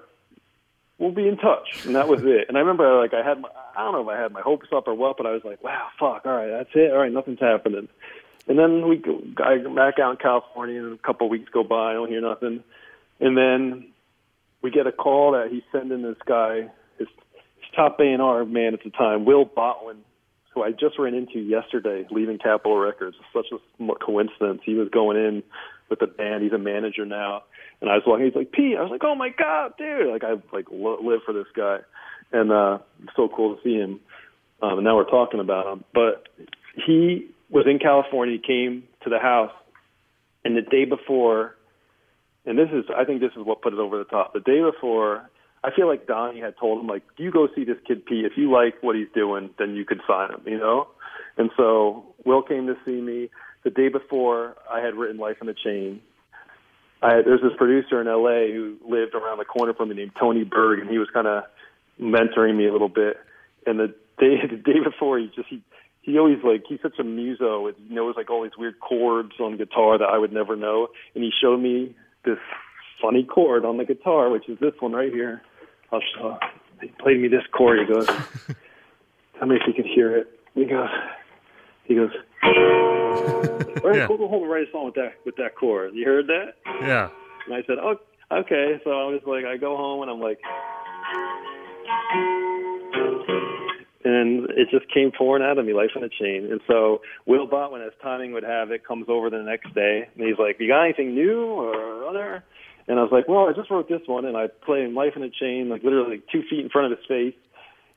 [0.98, 2.46] we'll be in touch." And that was it.
[2.48, 4.68] And I remember, like, I had my, I don't know if I had my hopes
[4.74, 6.22] up or what, but I was like, "Wow, fuck.
[6.24, 6.90] All right, that's it.
[6.90, 7.88] All right, nothing's happening."
[8.48, 11.62] And then we go I back out in California, and a couple of weeks go
[11.62, 11.90] by.
[11.90, 12.64] I don't hear nothing.
[13.20, 13.88] And then
[14.62, 17.08] we get a call that he's sending this guy, his
[17.74, 19.98] top A&R man at the time, Will Botwin,
[20.54, 23.16] who I just ran into yesterday, leaving Capitol Records.
[23.32, 24.60] Such a coincidence.
[24.64, 25.42] He was going in
[25.90, 26.42] with the band.
[26.42, 27.42] He's a manager now.
[27.80, 28.26] And I was walking.
[28.26, 28.76] He's like, Pete.
[28.76, 30.08] I was like, oh my god, dude!
[30.08, 31.78] Like I like lo- live for this guy,
[32.32, 34.00] and uh, it's so cool to see him.
[34.60, 35.84] Um, and now we're talking about him.
[35.94, 36.26] But
[36.74, 38.36] he was in California.
[38.36, 39.52] He came to the house,
[40.44, 41.54] and the day before,
[42.44, 44.32] and this is, I think this is what put it over the top.
[44.32, 45.30] The day before,
[45.64, 48.24] I feel like Donnie had told him, like, you go see this kid Pete.
[48.24, 50.88] If you like what he's doing, then you could sign him, you know.
[51.36, 53.30] And so Will came to see me
[53.64, 56.00] the day before I had written Life in a Chain.
[57.02, 60.12] I had, there's this producer in LA who lived around the corner from me named
[60.18, 61.44] Tony Berg, and he was kind of
[62.00, 63.16] mentoring me a little bit.
[63.66, 65.62] And the day the day before, he just he
[66.02, 67.68] he always like he's such a muso.
[67.68, 70.88] He knows like all these weird chords on guitar that I would never know.
[71.14, 71.94] And he showed me
[72.24, 72.38] this
[73.00, 75.42] funny chord on the guitar, which is this one right here.
[75.92, 76.28] I'll show.
[76.30, 76.38] Uh,
[76.82, 77.80] he played me this chord.
[77.80, 78.06] He goes,
[79.38, 80.88] "Tell me if you can hear it." He goes,
[81.84, 82.10] he goes.
[82.42, 84.06] All right, Yeah.
[84.06, 85.94] cool, go home and write a song with that with that chord.
[85.94, 86.54] You heard that?
[86.82, 87.08] Yeah.
[87.46, 87.96] And I said, oh,
[88.32, 88.80] okay.
[88.84, 90.38] So I was like, I go home and I'm like,
[94.04, 96.48] and it just came pouring out of me, Life on a Chain.
[96.50, 100.26] And so Will Botwin, as timing would have it, comes over the next day and
[100.26, 102.44] he's like, you got anything new or other?
[102.88, 105.12] And I was like, well, I just wrote this one and I play him Life
[105.16, 107.34] on a Chain, like literally like two feet in front of his face.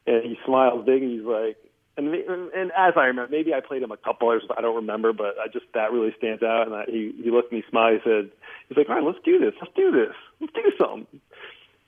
[0.05, 1.57] And he smiles big and he's like,
[1.97, 5.13] and and as I remember, maybe I played him a couple others, I don't remember,
[5.13, 6.67] but I just that really stands out.
[6.67, 8.31] And I, he he looked at me, smiled, he said,
[8.67, 11.21] he's like, all right, let's do this, let's do this, let's do something.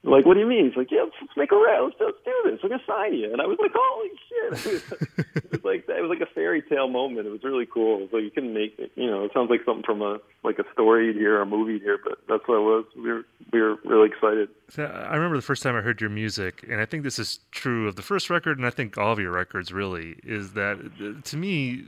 [0.06, 0.66] Like, what do you mean?
[0.68, 3.14] He's like, yeah, let's, let's make a rap, let's, let's do this, we're gonna sign
[3.14, 3.32] you.
[3.32, 4.84] And I was like, holy shit!
[5.36, 7.26] it was like it was like a fairy tale moment.
[7.26, 8.02] It was really cool.
[8.12, 10.66] Like you couldn't make it, you know, it sounds like something from a like a
[10.74, 12.86] story here, or a movie here, but that's what it was.
[12.98, 14.50] We were we were really excited.
[14.70, 17.40] So I remember the first time I heard your music, and I think this is
[17.52, 20.80] true of the first record, and I think all of your records really, is that
[21.02, 21.86] uh, to me,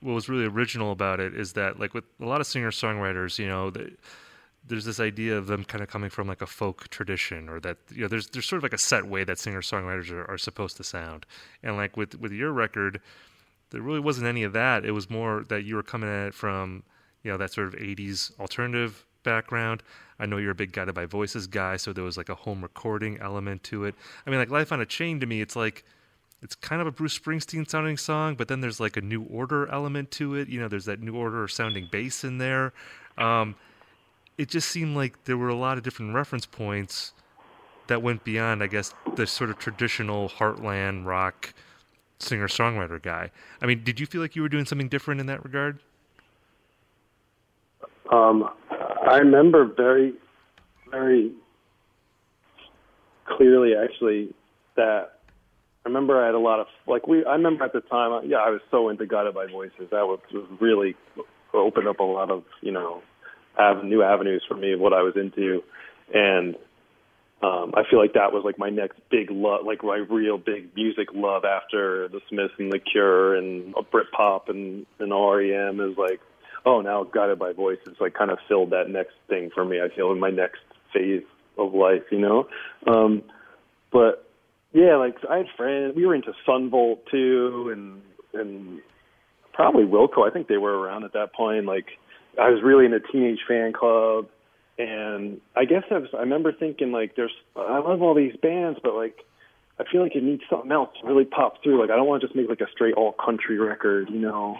[0.00, 3.38] what was really original about it is that, like with a lot of singer songwriters,
[3.38, 3.90] you know, they,
[4.68, 7.78] there's this idea of them kind of coming from like a folk tradition, or that
[7.92, 10.38] you know, there's there's sort of like a set way that singer songwriters are, are
[10.38, 11.26] supposed to sound,
[11.62, 13.00] and like with with your record,
[13.70, 14.84] there really wasn't any of that.
[14.84, 16.82] It was more that you were coming at it from
[17.22, 19.82] you know that sort of 80s alternative background.
[20.18, 22.62] I know you're a big Guided by Voices guy, so there was like a home
[22.62, 23.94] recording element to it.
[24.26, 25.84] I mean, like Life on a Chain to me, it's like
[26.42, 29.68] it's kind of a Bruce Springsteen sounding song, but then there's like a New Order
[29.68, 30.48] element to it.
[30.48, 32.72] You know, there's that New Order sounding bass in there.
[33.16, 33.56] Um,
[34.38, 37.12] it just seemed like there were a lot of different reference points
[37.88, 41.52] that went beyond, I guess, the sort of traditional heartland rock
[42.20, 43.30] singer songwriter guy.
[43.60, 45.80] I mean, did you feel like you were doing something different in that regard?
[48.12, 50.14] Um, I remember very,
[50.90, 51.32] very
[53.26, 54.32] clearly actually
[54.76, 55.18] that
[55.84, 57.24] I remember I had a lot of like we.
[57.24, 59.88] I remember at the time, yeah, I was so into Guided by Voices.
[59.90, 60.96] That was, was really
[61.54, 63.02] opened up a lot of you know
[63.58, 65.62] av- new avenues for me of what I was into,
[66.12, 66.54] and
[67.42, 70.74] um, I feel like that was like my next big love, like my real big
[70.74, 76.20] music love after the Smiths and the Cure and Britpop and and REM is like
[76.66, 79.80] oh, now Guided by Voices like kind of filled that next thing for me.
[79.80, 80.60] I feel in my next
[80.92, 81.22] phase
[81.56, 82.48] of life, you know.
[82.86, 83.22] Um,
[83.92, 84.28] but
[84.72, 85.94] yeah, like I had friends.
[85.96, 88.02] We were into Son Volt too, and
[88.34, 88.80] and
[89.52, 90.28] probably Wilco.
[90.28, 91.64] I think they were around at that point.
[91.64, 91.86] Like
[92.40, 94.26] I was really in a Teenage Fanclub,
[94.78, 96.10] and I guess I was.
[96.14, 97.34] I remember thinking like, there's.
[97.56, 99.16] I love all these bands, but like.
[99.80, 101.80] I feel like it needs something else to really pop through.
[101.80, 104.56] Like I don't want to just make like a straight all country record, you know.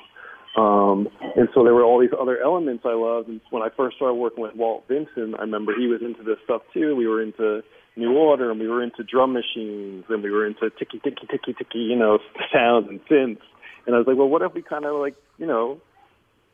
[0.57, 3.29] Um, and so there were all these other elements I loved.
[3.29, 6.39] And when I first started working with Walt Vincent, I remember he was into this
[6.45, 6.97] stuff too.
[6.97, 7.63] We were into
[7.97, 11.53] New Order, and we were into drum machines, and we were into ticky ticky ticky
[11.53, 12.19] ticky, you know,
[12.53, 13.43] sounds and synths.
[13.87, 15.81] And I was like, well, what if we kind of like, you know,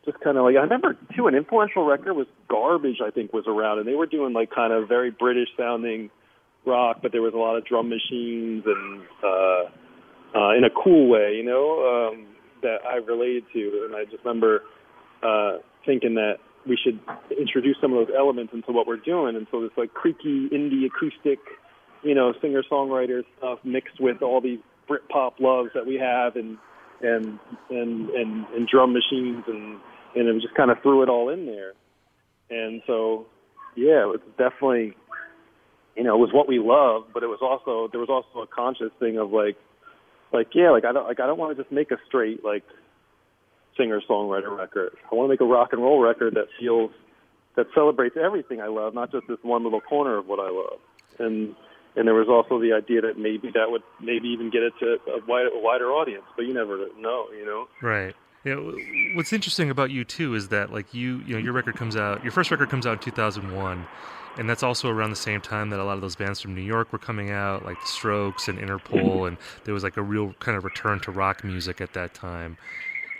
[0.04, 2.98] just kind of like I remember too an influential record was Garbage.
[3.04, 6.10] I think was around, and they were doing like kind of very British sounding
[6.66, 9.64] rock, but there was a lot of drum machines and uh,
[10.38, 12.12] uh, in a cool way, you know.
[12.12, 12.26] Um,
[12.64, 14.62] that I related to, and I just remember
[15.22, 16.98] uh, thinking that we should
[17.38, 20.86] introduce some of those elements into what we're doing, and so this like creaky indie
[20.86, 21.38] acoustic,
[22.02, 26.58] you know, singer songwriter stuff mixed with all these Britpop loves that we have, and
[27.02, 27.38] and
[27.70, 29.78] and and, and drum machines, and
[30.14, 31.72] and it just kind of threw it all in there,
[32.50, 33.26] and so
[33.76, 34.94] yeah, it was definitely,
[35.96, 38.46] you know, it was what we loved, but it was also there was also a
[38.46, 39.56] conscious thing of like
[40.32, 42.64] like yeah, like I don't like I don't want to just make a straight like
[43.76, 44.92] singer songwriter record.
[45.10, 46.90] I want to make a rock and roll record that feels
[47.56, 50.80] that celebrates everything I love, not just this one little corner of what I love.
[51.18, 51.54] And
[51.96, 54.98] and there was also the idea that maybe that would maybe even get it to
[55.12, 57.68] a wider, a wider audience, but you never know, you know.
[57.80, 58.14] Right.
[58.44, 58.76] Know,
[59.14, 62.22] what's interesting about you too is that like you, you know, your record comes out,
[62.22, 63.86] your first record comes out in 2001,
[64.36, 66.62] and that's also around the same time that a lot of those bands from New
[66.62, 70.34] York were coming out, like the Strokes and Interpol, and there was like a real
[70.40, 72.58] kind of return to rock music at that time.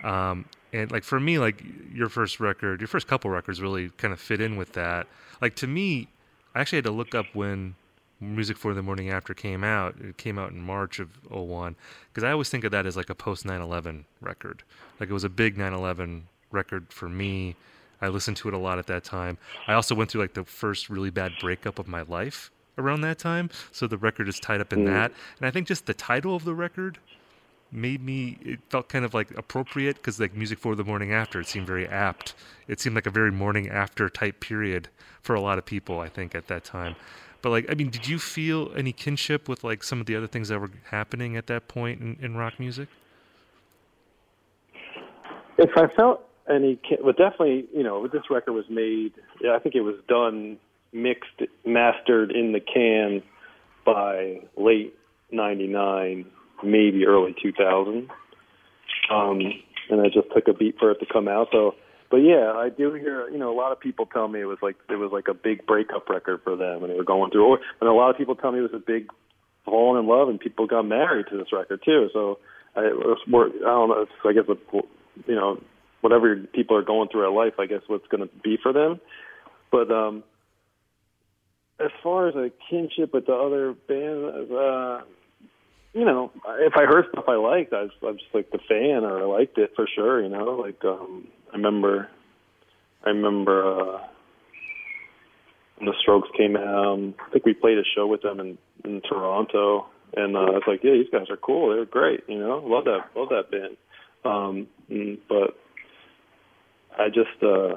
[0.03, 0.45] Um,
[0.75, 1.63] and like for me, like
[1.93, 5.07] your first record, your first couple records really kind of fit in with that.
[5.41, 6.09] Like to me,
[6.55, 7.77] I actually had to look up when
[8.25, 9.97] Music for the Morning After came out.
[10.01, 11.77] It came out in March of 01
[12.09, 14.63] because I always think of that as like a post 9/11 record.
[14.99, 17.57] Like it was a big 9/11 record for me.
[18.01, 19.39] I listened to it a lot at that time.
[19.67, 23.19] I also went through like the first really bad breakup of my life around that
[23.19, 24.87] time, so the record is tied up in mm.
[24.87, 25.13] that.
[25.39, 26.99] And I think just the title of the record
[27.75, 31.41] made me it felt kind of like appropriate because like music for the morning after
[31.41, 32.35] it seemed very apt
[32.69, 34.89] it seemed like a very morning after type period
[35.21, 36.95] for a lot of people i think at that time
[37.45, 40.27] but like i mean did you feel any kinship with like some of the other
[40.27, 42.89] things that were happening at that point in, in rock music
[45.59, 49.77] if i felt any well, definitely you know this record was made yeah, i think
[49.77, 50.59] it was done
[50.93, 53.23] mixed mastered in the can
[53.85, 54.95] by late
[55.31, 56.25] 99
[56.63, 58.11] maybe early 2000.
[59.11, 59.41] Um,
[59.91, 61.49] and I just took a beat for it to come out.
[61.53, 61.75] So,
[62.11, 64.59] but yeah, I do hear you know a lot of people tell me it was
[64.63, 67.59] like it was like a big breakup record for them, and they were going through.
[67.81, 69.09] And a lot of people tell me it was a big
[69.65, 72.09] falling in love, and people got married to this record too.
[72.13, 72.39] So
[72.77, 74.03] I, was more, I don't know.
[74.03, 74.45] It's, I guess
[75.27, 75.61] you know
[76.01, 79.01] whatever people are going through in life, I guess what's going to be for them.
[79.73, 80.23] But um,
[81.81, 85.01] as far as a kinship with the other band, uh,
[85.95, 88.59] you know, if I heard stuff I liked, I was, I was just like the
[88.69, 90.21] fan, or I liked it for sure.
[90.23, 92.09] You know, like um, I remember,
[93.05, 93.99] I remember uh,
[95.79, 97.15] when the Strokes came out.
[97.21, 99.87] I think we played a show with them in in Toronto,
[100.17, 101.75] and uh, I was like, yeah, these guys are cool.
[101.75, 102.25] They're great.
[102.29, 103.77] You know, love that, love that band.
[104.25, 105.57] Um, mm, but
[106.99, 107.77] I just, uh,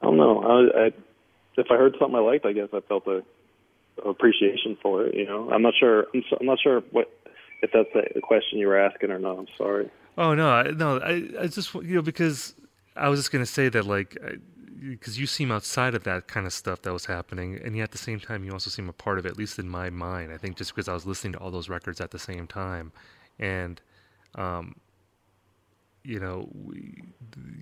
[0.00, 0.40] I don't know.
[0.40, 0.86] I, I
[1.56, 3.22] if I heard something I liked, I guess I felt a
[4.04, 5.14] appreciation for it.
[5.14, 6.06] You know, I'm not sure.
[6.14, 7.10] I'm, so, I'm not sure what
[7.62, 9.38] if that's the question you were asking or not.
[9.38, 9.90] I'm sorry.
[10.18, 10.98] Oh no, no.
[10.98, 12.54] I I just you know because
[12.96, 14.36] I was just gonna say that like I,
[14.88, 17.90] because you seem outside of that kind of stuff that was happening, and yet at
[17.92, 20.32] the same time you also seem a part of it, at least in my mind.
[20.32, 22.92] I think just because I was listening to all those records at the same time,
[23.38, 23.80] and
[24.34, 24.76] um,
[26.06, 27.02] you know, we,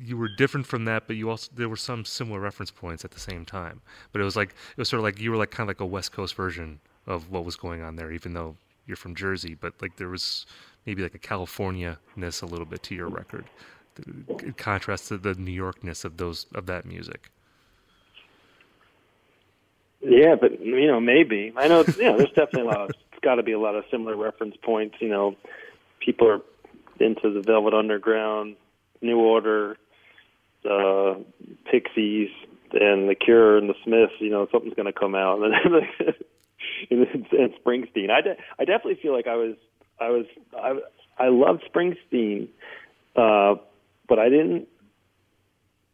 [0.03, 3.11] you were different from that, but you also there were some similar reference points at
[3.11, 3.81] the same time.
[4.13, 5.81] But it was like it was sort of like you were like kind of like
[5.81, 9.55] a West Coast version of what was going on there, even though you're from Jersey.
[9.55, 10.45] But like there was
[10.85, 13.47] maybe like a California ness a little bit to your record,
[14.07, 17.31] in contrast to the New Yorkness of those of that music.
[20.03, 21.83] Yeah, but you know, maybe I know.
[21.97, 22.81] You know, there's definitely a lot.
[22.83, 24.97] Of, it's got to be a lot of similar reference points.
[25.01, 25.35] You know,
[26.01, 26.43] people are
[27.01, 28.57] into the Velvet Underground,
[29.01, 29.77] New Order,
[30.69, 31.15] uh,
[31.71, 32.31] Pixies,
[32.73, 34.15] and The Cure and the Smiths.
[34.19, 35.55] You know, something's going to come out, and,
[36.91, 38.11] and Springsteen.
[38.11, 39.57] I, de- I definitely feel like I was
[40.01, 40.27] I was
[40.57, 40.79] I
[41.19, 42.49] I loved Springsteen,
[43.17, 43.57] uh,
[44.09, 44.69] but I didn't.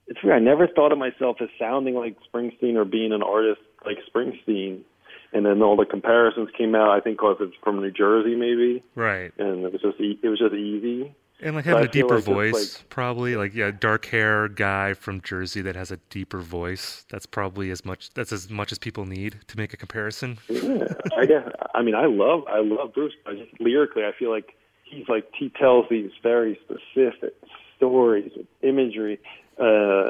[0.07, 0.37] It's weird.
[0.37, 4.83] I never thought of myself as sounding like Springsteen or being an artist like Springsteen
[5.33, 6.91] and then all the comparisons came out.
[6.91, 8.83] I think because it's from New Jersey, maybe.
[8.95, 9.33] Right.
[9.39, 11.15] And it was just it was just easy.
[11.43, 15.23] And like having a deeper like voice, like, probably like yeah, dark hair guy from
[15.23, 17.07] Jersey that has a deeper voice.
[17.09, 18.13] That's probably as much.
[18.13, 20.39] That's as much as people need to make a comparison.
[20.49, 20.85] Yeah,
[21.17, 21.49] I guess.
[21.75, 23.15] I mean, I love I love Bruce.
[23.27, 24.55] I just lyrically, I feel like
[24.85, 27.35] he's like he tells these very specific
[27.77, 29.19] stories, and imagery,
[29.59, 29.65] uh,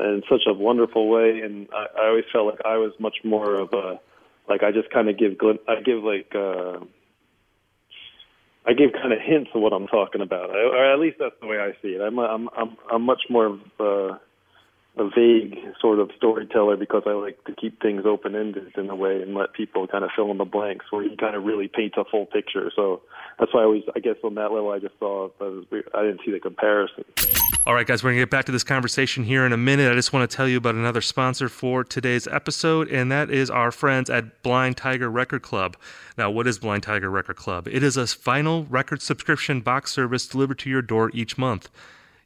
[0.09, 1.41] in such a wonderful way.
[1.45, 4.01] And I, I always felt like I was much more of a
[4.49, 5.33] like I just kind of give
[5.69, 6.79] I give like uh,
[8.67, 11.47] I give kind of hints of what I'm talking about, or at least that's the
[11.47, 12.01] way I see it.
[12.01, 14.19] I'm I'm I'm I'm much more of uh,
[14.97, 18.97] a vague sort of storyteller because I like to keep things open ended in a
[18.97, 21.69] way and let people kind of fill in the blanks where he kind of really
[21.69, 22.71] paints a full picture.
[22.75, 23.03] So
[23.39, 26.33] that's why I always I guess on that level I just saw I didn't see
[26.33, 27.05] the comparison.
[27.67, 29.93] All right, guys, we're to get back to this conversation here in a minute.
[29.93, 33.51] I just want to tell you about another sponsor for today's episode, and that is
[33.51, 35.77] our friends at Blind Tiger Record Club.
[36.17, 37.69] Now, what is Blind Tiger Record Club?
[37.69, 41.69] It is a vinyl record subscription box service delivered to your door each month.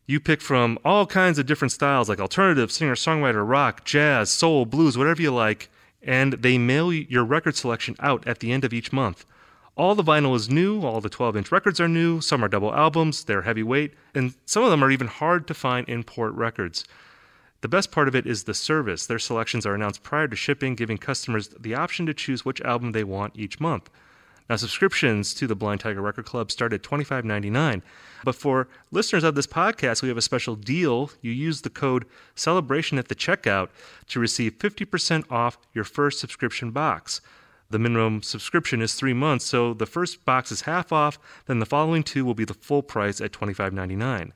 [0.06, 4.66] You pick from all kinds of different styles like alternative, singer songwriter, rock, jazz, soul,
[4.66, 5.70] blues, whatever you like,
[6.02, 9.24] and they mail your record selection out at the end of each month.
[9.76, 12.74] All the vinyl is new, all the 12 inch records are new, some are double
[12.74, 16.84] albums, they're heavyweight, and some of them are even hard to find import records.
[17.62, 19.06] The best part of it is the service.
[19.06, 22.92] Their selections are announced prior to shipping, giving customers the option to choose which album
[22.92, 23.88] they want each month.
[24.48, 27.80] Now, subscriptions to the Blind Tiger Record Club start at $25.99.
[28.24, 31.10] But for listeners of this podcast, we have a special deal.
[31.22, 32.04] You use the code
[32.36, 33.68] CELEBRATION at the checkout
[34.08, 37.22] to receive 50% off your first subscription box.
[37.70, 41.66] The minimum subscription is three months, so the first box is half off, then the
[41.66, 44.32] following two will be the full price at $25.99.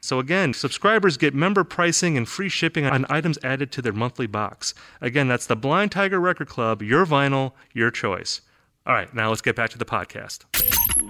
[0.00, 4.26] So again, subscribers get member pricing and free shipping on items added to their monthly
[4.26, 4.74] box.
[5.00, 8.42] Again, that's the Blind Tiger Record Club, your vinyl, your choice.
[8.86, 10.44] All right, now let's get back to the podcast.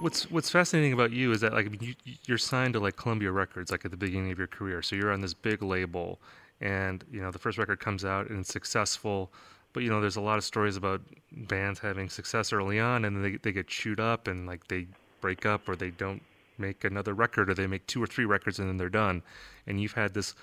[0.01, 1.93] What's What's fascinating about you is that like you,
[2.25, 5.13] you're signed to like Columbia Records like at the beginning of your career, so you're
[5.13, 6.19] on this big label,
[6.59, 9.31] and you know the first record comes out and it's successful,
[9.73, 11.01] but you know there's a lot of stories about
[11.31, 14.87] bands having success early on and then they they get chewed up and like they
[15.21, 16.23] break up or they don't
[16.57, 19.21] make another record or they make two or three records and then they're done,
[19.67, 20.33] and you've had this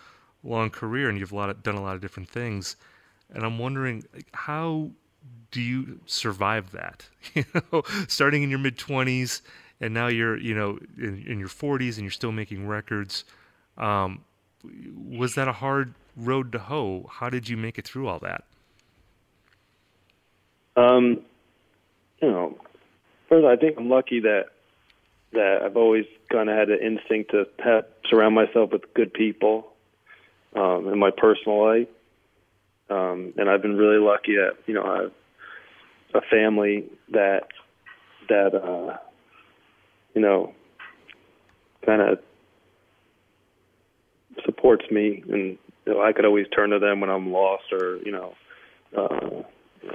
[0.45, 2.77] long career and you've a lot of, done a lot of different things,
[3.35, 4.93] and I'm wondering like, how
[5.51, 7.09] do you survive that?
[7.35, 9.43] You know, starting in your mid twenties,
[9.81, 13.25] and now you're you know in, in, your forties, and you're still making records.
[13.77, 14.25] Um,
[15.09, 17.09] was that a hard road to hoe?
[17.11, 18.45] How did you make it through all that?
[20.77, 21.21] Um,
[22.21, 22.59] you know,
[23.29, 24.47] first I think I'm lucky that
[25.33, 29.73] that I've always kind of had an instinct to have, surround myself with good people
[30.55, 31.89] um, in my personal life.
[32.95, 35.13] Um, and I've been really lucky that you know I've
[36.15, 37.49] a family that
[38.29, 38.97] that uh,
[40.15, 40.53] you know
[41.85, 42.19] kind of
[44.45, 47.99] supports me, and you know, I could always turn to them when I'm lost or
[48.05, 48.35] you know.
[48.97, 49.43] Uh,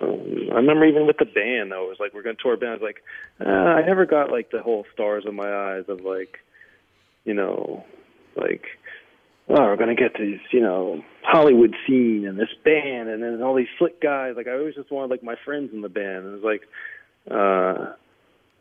[0.01, 2.53] um, I remember even with the band though, it was like we're going to tour
[2.53, 2.71] a band.
[2.71, 3.03] I was like,
[3.43, 6.37] uh, I never got like the whole stars in my eyes of like,
[7.25, 7.83] you know,
[8.35, 8.65] like
[9.49, 13.55] oh, we're gonna get this, you know, Hollywood scene and this band and then all
[13.55, 14.35] these slick guys.
[14.37, 16.25] Like I always just wanted like my friends in the band.
[16.25, 16.67] And it was like
[17.29, 17.93] uh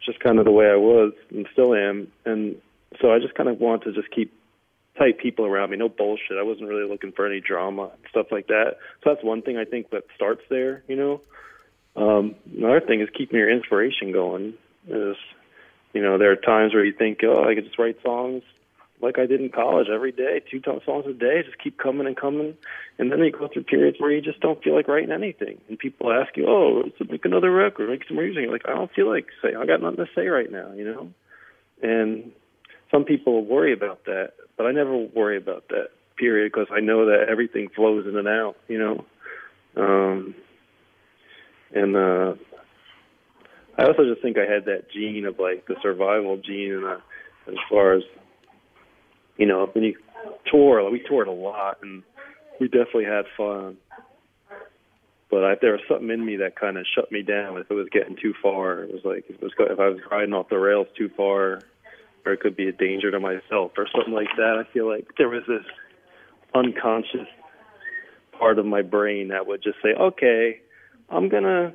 [0.05, 2.09] just kind of the way I was and still am.
[2.25, 2.57] And
[3.01, 4.33] so I just kind of want to just keep
[4.97, 6.39] tight people around me, no bullshit.
[6.39, 8.79] I wasn't really looking for any drama and stuff like that.
[9.05, 11.21] So that's one thing I think that starts there, you know.
[11.97, 14.55] Um, another thing is keeping your inspiration going.
[14.89, 15.17] Is
[15.93, 18.43] you know, there are times where you think, oh, I could just write songs
[19.01, 22.17] like I did in college every day, two songs a day, just keep coming and
[22.17, 22.57] coming.
[22.99, 25.61] And then you go through periods where you just don't feel like writing anything.
[25.69, 28.51] And people ask you, oh, make another record, make some more music.
[28.51, 31.11] Like, I don't feel like saying, I got nothing to say right now, you know?
[31.81, 32.33] And
[32.91, 37.07] some people worry about that, but I never worry about that period because I know
[37.07, 39.05] that everything flows in and out, you know?
[39.77, 40.35] Um,
[41.73, 42.35] and, uh,
[43.79, 46.97] I also just think I had that gene of like the survival gene and uh,
[47.47, 48.03] as far as
[49.39, 49.95] you know, when you
[50.51, 52.03] tour, we toured a lot, and
[52.61, 53.77] we definitely had fun.
[55.31, 57.75] But I, there was something in me that kind of shut me down if it
[57.75, 58.83] was getting too far.
[58.83, 61.61] It was like if it was if I was riding off the rails too far,
[62.25, 64.65] or it could be a danger to myself or something like that.
[64.65, 65.65] I feel like there was this
[66.55, 67.29] unconscious
[68.39, 70.61] part of my brain that would just say, "Okay,
[71.11, 71.75] I'm gonna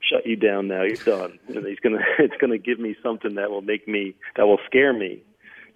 [0.00, 0.82] shut you down now.
[0.82, 4.46] You're done." And he's gonna it's gonna give me something that will make me that
[4.46, 5.22] will scare me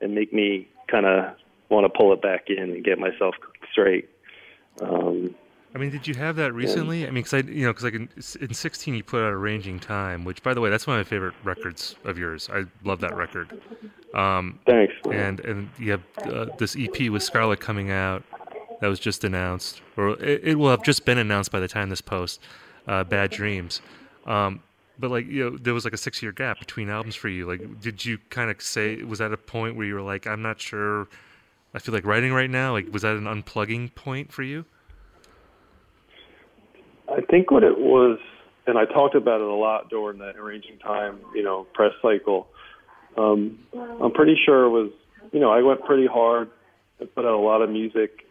[0.00, 1.34] and make me kind of
[1.68, 3.34] want to pull it back in and get myself
[3.70, 4.08] straight.
[4.80, 5.34] Um,
[5.74, 7.02] I mean, did you have that recently?
[7.02, 8.08] I mean, because I, you know, because like in,
[8.40, 11.08] in '16 you put out "Arranging Time," which, by the way, that's one of my
[11.08, 12.48] favorite records of yours.
[12.50, 13.60] I love that record.
[14.14, 14.94] Um, Thanks.
[15.12, 18.22] And and you have uh, this EP with Scarlett coming out
[18.80, 21.90] that was just announced, or it, it, will have just been announced by the time
[21.90, 22.40] this post.
[22.86, 23.82] Uh, Bad Dreams.
[24.26, 24.62] Um,
[24.98, 27.46] but like you know, there was like a six year gap between albums for you.
[27.46, 30.42] Like, did you kind of say was that a point where you were like, I'm
[30.42, 31.08] not sure,
[31.74, 32.72] I feel like writing right now?
[32.72, 34.64] Like, was that an unplugging point for you?
[37.08, 38.18] I think what it was,
[38.66, 42.48] and I talked about it a lot during that arranging time, you know, press cycle.
[43.16, 43.60] Um,
[44.02, 44.90] I'm pretty sure it was,
[45.32, 46.50] you know, I went pretty hard.
[47.00, 48.25] I put out a lot of music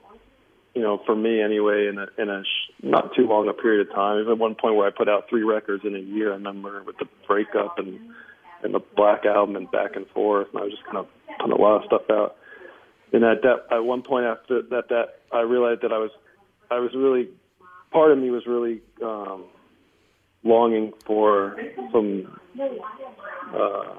[0.76, 3.88] you know, for me anyway, in a in a sh- not too long a period
[3.88, 4.20] of time.
[4.20, 6.32] Even at one point where I put out three records in a year.
[6.32, 8.00] I remember with the breakup and
[8.62, 11.08] and the Black album and back and forth, and I was just kind of
[11.40, 12.36] putting a lot of stuff out.
[13.14, 16.12] And at that, at one point after that, that I realized that I was,
[16.70, 17.30] I was really,
[17.92, 19.46] part of me was really um,
[20.44, 21.56] longing for
[21.94, 22.38] some
[23.54, 23.94] uh,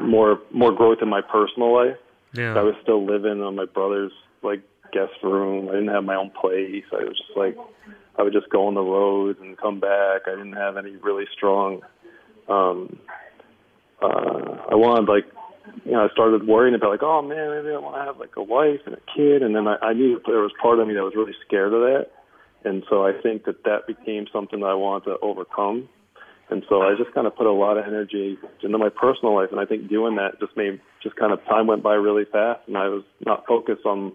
[0.00, 1.96] more more growth in my personal life.
[2.34, 2.54] Yeah.
[2.54, 4.60] I was still living on my brother's like
[4.96, 5.68] guest room.
[5.68, 6.84] I didn't have my own place.
[6.92, 7.56] I was just like
[8.18, 10.22] I would just go on the road and come back.
[10.26, 11.82] I didn't have any really strong
[12.48, 12.98] um
[14.00, 15.26] uh I wanted like
[15.84, 18.36] you know, I started worrying about like, oh man, maybe I want to have like
[18.36, 20.94] a wife and a kid, and then I, I knew there was part of me
[20.94, 22.10] that was really scared of that,
[22.64, 25.88] and so I think that that became something that I wanted to overcome,
[26.50, 29.48] and so I just kind of put a lot of energy into my personal life,
[29.50, 32.60] and I think doing that just made just kind of time went by really fast,
[32.66, 34.12] and I was not focused on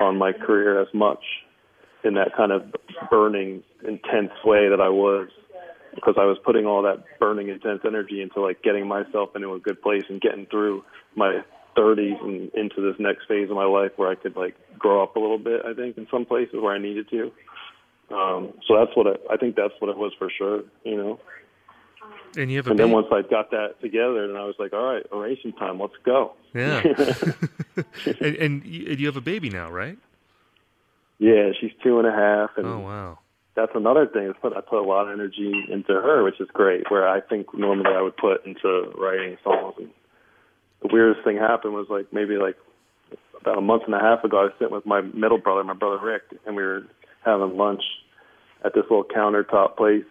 [0.00, 1.22] on my career as much
[2.02, 2.62] in that kind of
[3.10, 5.28] burning, intense way that I was
[5.94, 9.58] because I was putting all that burning, intense energy into like getting myself into a
[9.58, 10.84] good place and getting through
[11.16, 11.40] my
[11.76, 15.16] 30s and into this next phase of my life where I could like grow up
[15.16, 15.62] a little bit.
[15.66, 17.32] I think in some places where I needed to.
[18.14, 20.62] Um, so that's what I, I think that's what it was for sure.
[20.84, 21.20] You know.
[22.36, 24.72] And you have a and then once I got that together, then I was like,
[24.72, 26.32] all right, Arranging Time, let's go.
[26.54, 26.82] Yeah.
[28.20, 29.98] and, and you and you have a baby now, right?
[31.18, 33.18] yeah, she's two and a half, and Oh wow.
[33.54, 34.26] that's another thing.
[34.26, 36.90] Is put I put a lot of energy into her, which is great.
[36.90, 39.74] Where I think normally I would put into writing songs.
[39.78, 39.90] And
[40.82, 42.56] the weirdest thing happened was like maybe like
[43.40, 44.38] about a month and a half ago.
[44.38, 46.84] I was sitting with my middle brother, my brother Rick, and we were
[47.24, 47.82] having lunch
[48.64, 50.06] at this little countertop place,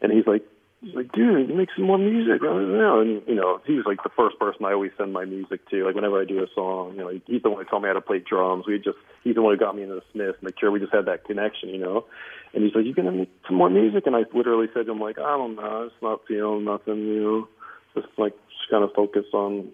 [0.00, 0.44] and he's like.
[0.82, 2.42] He's like, dude, make some more music.
[2.42, 5.86] And, you know, he was like the first person I always send my music to.
[5.86, 7.94] Like, whenever I do a song, you know, he's the one who taught me how
[7.94, 8.64] to play drums.
[8.66, 10.72] We just, he's the one who got me into the Smiths and the Cure.
[10.72, 12.06] We just had that connection, you know.
[12.52, 14.06] And he's like, you gonna make some more music?
[14.06, 17.22] And I literally said to him, like, I don't know, I'm not feeling nothing, you
[17.22, 17.48] know.
[17.94, 19.70] Just like, just kind of focus on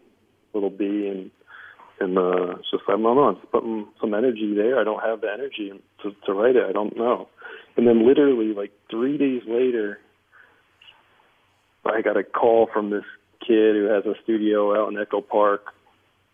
[0.52, 1.30] little B and
[2.00, 4.78] and uh, it's just I don't know, it's putting some energy there.
[4.78, 6.64] I don't have the energy to to write it.
[6.68, 7.28] I don't know.
[7.76, 9.98] And then literally like three days later,
[11.84, 13.04] I got a call from this
[13.40, 15.72] kid who has a studio out in Echo Park,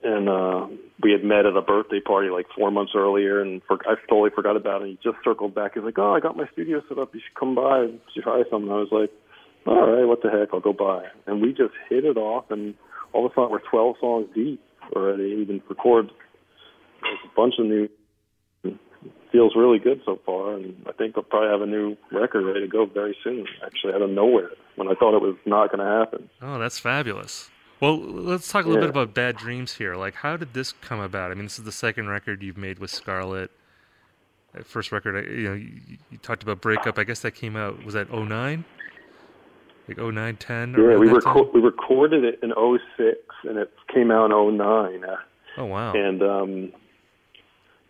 [0.02, 0.66] and uh,
[1.02, 4.30] we had met at a birthday party like four months earlier, and for, I totally
[4.34, 4.88] forgot about it.
[4.88, 5.74] He just circled back.
[5.74, 7.14] He's like, "Oh, I got my studio set up.
[7.14, 9.10] You should come by and try something." I was like,
[9.66, 10.48] "All right, what the heck?
[10.52, 12.74] I'll go by." And we just hit it off, and
[13.12, 14.60] all of a sudden we're 12 songs deep
[14.94, 15.38] already.
[15.40, 16.10] Even record
[17.02, 17.88] there's a bunch of new.
[19.32, 22.60] Feels really good so far, and I think I'll probably have a new record ready
[22.60, 23.46] to go very soon.
[23.64, 26.30] Actually, out of nowhere, when I thought it was not going to happen.
[26.40, 27.50] Oh, that's fabulous.
[27.80, 28.86] Well, let's talk a little Yeah.
[28.92, 29.96] bit about Bad Dreams here.
[29.96, 31.32] Like, how did this come about?
[31.32, 33.50] I mean, this is the second record you've made with Scarlett.
[34.56, 35.70] Uh, First record, uh, you know, you,
[36.10, 36.96] you talked about breakup.
[36.98, 38.64] I guess that came out was that 09?
[39.88, 40.70] Like 09, 10?
[40.78, 45.04] Yeah, we reco- we recorded it in '06, and it came out in '09.
[45.04, 45.16] Uh,
[45.58, 45.92] Oh wow.
[45.92, 46.72] and um,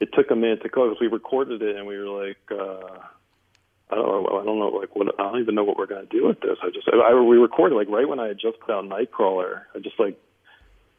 [0.04, 2.98] it took a minute to go because we recorded it, and we were like, uh,
[3.90, 6.04] I don't know, I don't know, like what I don't even know what we're gonna
[6.04, 6.58] do with this.
[6.62, 9.62] I just, I we recorded like right when I had just put out Nightcrawler.
[9.74, 10.20] I just like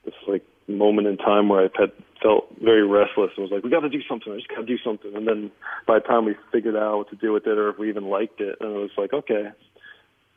[0.06, 1.92] this like moment in time where I had
[2.22, 4.34] felt very restless and was like, we got to do something.
[4.34, 5.16] I just got to do something.
[5.16, 5.52] And then
[5.86, 8.06] by the time we figured out what to do with it, or if we even
[8.06, 9.52] liked it, and it was like, okay,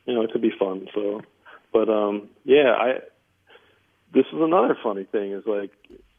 [0.04, 0.88] you know, it could be fun.
[0.94, 1.22] So,
[1.72, 3.00] but um, yeah, I.
[4.12, 5.70] This is another funny thing is like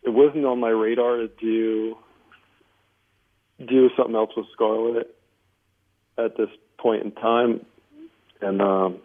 [0.04, 1.98] it wasn't on my radar to do
[3.66, 5.16] do something else with Scarlett
[6.18, 7.66] at this point in time,
[8.42, 8.98] and um,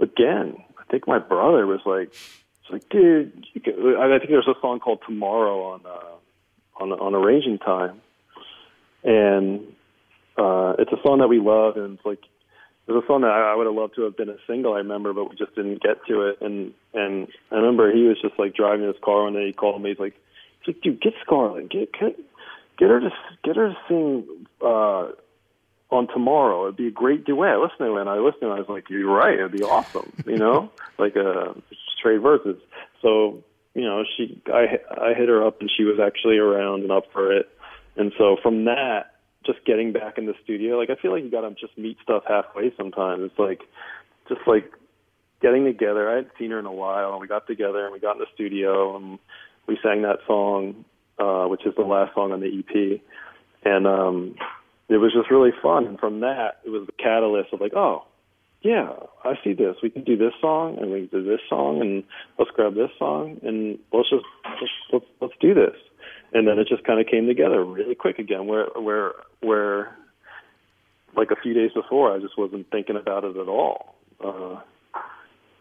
[0.00, 4.60] again, I think my brother was like, "It's like, dude, you I think there's a
[4.60, 8.00] song called Tomorrow on uh, on on Arranging Time,
[9.02, 9.60] and
[10.36, 12.20] uh, it's a song that we love, and it's like
[12.86, 14.74] was a song that I, would have loved to have been a single.
[14.74, 16.38] I remember, but we just didn't get to it.
[16.40, 19.80] And and I remember he was just like driving his car, and then he called
[19.80, 19.90] me.
[19.90, 20.14] He's like,
[20.66, 22.16] like, dude, get Scarlett, get get,
[22.80, 23.10] her to
[23.42, 25.08] get her to sing uh,
[25.90, 26.64] on tomorrow.
[26.64, 27.58] It'd be a great duet.
[27.58, 28.44] Listen to it, and I listened.
[28.44, 29.34] And I was like, you're right.
[29.38, 30.12] It'd be awesome.
[30.26, 31.54] You know, like uh,
[31.98, 32.56] straight verses.
[33.02, 33.42] So
[33.74, 37.04] you know, she I I hit her up, and she was actually around and up
[37.12, 37.48] for it.
[37.96, 40.78] And so from that just getting back in the studio.
[40.78, 43.24] Like I feel like you got to just meet stuff halfway sometimes.
[43.24, 43.60] It's like
[44.28, 44.72] just like
[45.40, 46.10] getting together.
[46.10, 48.20] I hadn't seen her in a while, and we got together and we got in
[48.20, 49.18] the studio and
[49.66, 50.84] we sang that song,
[51.18, 53.00] uh, which is the last song on the EP,
[53.64, 54.36] and um,
[54.88, 55.86] it was just really fun.
[55.86, 58.04] And from that, it was the catalyst of like, oh.
[58.62, 59.76] Yeah, I see this.
[59.82, 62.02] We can do this song, and we can do this song, and
[62.38, 65.76] let's grab this song, and let's just let's let's, let's do this
[66.34, 69.96] and then it just kind of came together really quick again where where where
[71.16, 74.60] like a few days before I just wasn't thinking about it at all uh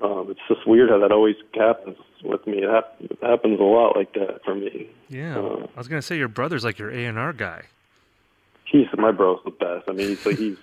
[0.03, 3.63] um it's just weird how that always happens with me it, hap- it happens a
[3.63, 5.37] lot like that for me yeah.
[5.37, 7.63] uh, I was gonna say your brother's like your A and R guy.
[8.65, 10.57] he's my bro's the best i mean he's like he's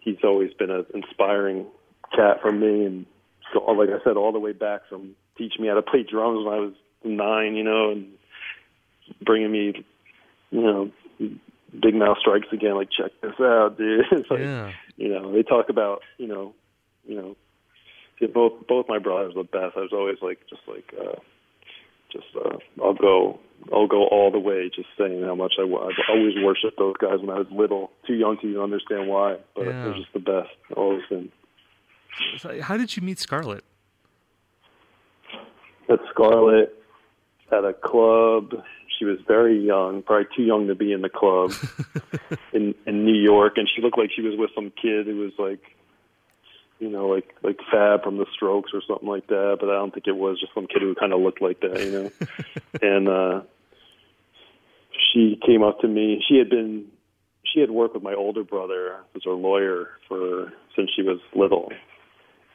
[0.00, 1.66] he's always been an inspiring
[2.14, 3.06] cat for me and
[3.52, 6.44] so like i said all the way back from teaching me how to play drums
[6.44, 6.72] when i was
[7.04, 8.12] nine you know and
[9.24, 9.84] bringing me,
[10.50, 10.90] you know,
[11.74, 12.74] Bigmouth Strikes Again.
[12.74, 14.04] Like, check this out, dude.
[14.12, 14.72] It's like, yeah.
[14.96, 16.54] you know, they talk about, you know,
[17.06, 17.36] you know,
[18.20, 19.76] yeah, both both my brothers were the best.
[19.76, 21.16] I was always like, just like, uh,
[22.12, 23.38] just uh, I'll go,
[23.72, 24.70] I'll go all the way.
[24.74, 27.90] Just saying how much I, wa- I always worshipped those guys when I was little,
[28.06, 29.84] too young to even understand why, but Yeah.
[29.84, 30.50] they're just the best.
[30.76, 31.30] Always been.
[32.38, 33.64] So how did you meet Scarlett?
[35.88, 36.72] At Scarlett
[37.52, 38.54] at a club.
[38.98, 41.52] She was very young, probably too young to be in the club
[42.54, 45.32] in in New York, and she looked like she was with some kid who was
[45.38, 45.60] like,
[46.78, 49.58] you know, like like Fab from the Strokes or something like that.
[49.60, 51.80] But I don't think it was just some kid who kind of looked like that,
[51.84, 52.10] you know.
[52.82, 53.40] and uh,
[55.12, 56.22] she came up to me.
[56.28, 56.86] She had been
[57.52, 61.72] she had worked with my older brother, who's her lawyer, for since she was little,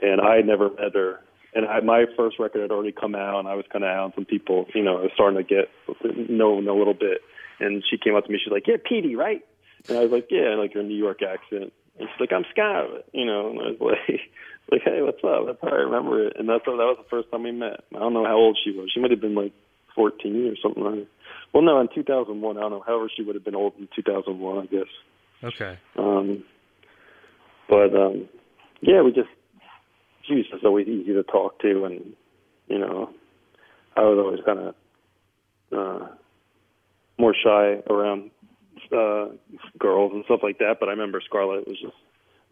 [0.01, 1.21] and I had never met her.
[1.53, 4.03] And I, my first record had already come out, and I was kind of out
[4.05, 4.67] on some people.
[4.73, 7.21] You know, I was starting to get known a little bit.
[7.59, 8.39] And she came up to me.
[8.43, 9.45] She's like, "Yeah, Petey, right?"
[9.87, 11.73] And I was like, "Yeah," and like her New York accent.
[12.01, 13.49] She's like, "I'm Scott," you know.
[13.49, 14.19] And I was like,
[14.71, 16.33] "Like, hey, what's up?" That's how I remember it.
[16.37, 17.83] And that's that was the first time we met.
[17.95, 18.89] I don't know how old she was.
[18.93, 19.53] She might have been like
[19.95, 20.95] 14 or something like.
[20.95, 21.07] that.
[21.53, 22.83] Well, no, in 2001, I don't know.
[22.85, 24.87] However, she would have been old in 2001, I guess.
[25.43, 25.77] Okay.
[25.97, 26.43] Um,
[27.67, 28.29] but um,
[28.81, 29.29] yeah, we just
[30.27, 32.13] she was just always easy to talk to, and
[32.67, 33.09] you know,
[33.95, 34.75] I was always kind of
[35.71, 36.07] uh,
[37.17, 38.31] more shy around
[38.93, 39.27] uh,
[39.79, 40.77] girls and stuff like that.
[40.79, 41.93] But I remember Scarlett was just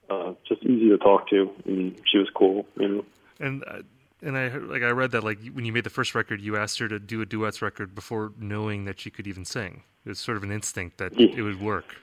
[0.09, 3.05] uh, just easy to talk to, and she was cool, you know.
[3.39, 3.81] And uh,
[4.21, 6.57] and I heard- like I read that like when you made the first record, you
[6.57, 9.83] asked her to do a duets record before knowing that she could even sing.
[10.05, 11.27] It was sort of an instinct that Yeah.
[11.37, 11.95] it would work.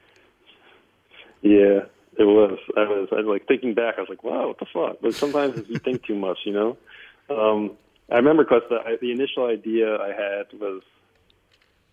[1.43, 1.81] Yeah,
[2.19, 2.59] it was.
[2.77, 3.09] I was.
[3.13, 3.95] I was like thinking back.
[3.99, 6.77] I was like, "Wow, what the fuck?" But sometimes you think too much, you know.
[7.29, 7.73] Um,
[8.11, 10.83] I remember because the, I- the initial idea I had was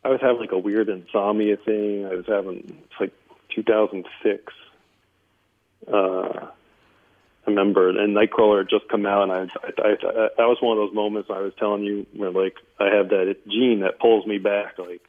[0.06, 2.06] I was having like a weird insomnia thing.
[2.06, 3.14] I was having it's like
[3.56, 4.54] 2006.
[5.91, 6.47] Uh,
[7.45, 10.58] I remember, and Nightcrawler had just come out, and I, I, I, I that was
[10.62, 13.99] one of those moments I was telling you where like I have that gene that
[13.99, 15.01] pulls me back, like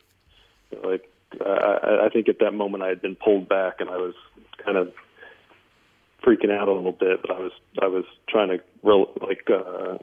[0.82, 1.08] like
[1.40, 4.14] I, I- think at that moment I had been pulled back, and I was
[4.64, 4.92] kind of
[6.24, 7.22] freaking out a little bit.
[7.22, 9.98] But I was I was trying to real like uh,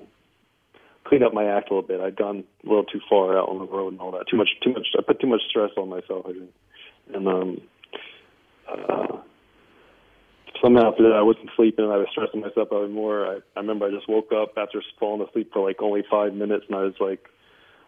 [1.12, 2.00] clean up my act a little bit.
[2.00, 4.30] I'd gone a little too far out on the road and all that.
[4.30, 4.88] Too much too much.
[4.98, 6.26] I put too much stress on myself.
[6.26, 6.52] I think,
[7.14, 7.62] and um,
[8.72, 9.18] uh,
[10.64, 13.28] somehow through that I wasn't sleeping and I was stressing myself out more.
[13.28, 16.64] I, I remember I just woke up after falling asleep for like only five minutes,
[16.70, 17.28] and I was like,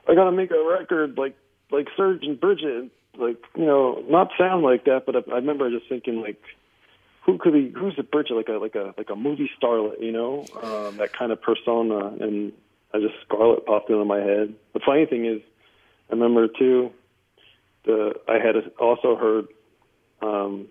[0.05, 1.38] I gotta make a record like
[1.71, 5.69] like Serge and Bridget, like you know, not sound like that, but I, I remember
[5.71, 6.41] just thinking like,
[7.26, 10.11] who could be who's the Bridget like a like a like a movie starlet, you
[10.11, 12.51] know, um, that kind of persona, and
[12.94, 14.54] I just Scarlett popped into my head.
[14.74, 15.41] The funny thing is,
[16.10, 16.91] I remember too,
[17.86, 19.48] the I had also heard
[20.22, 20.68] um,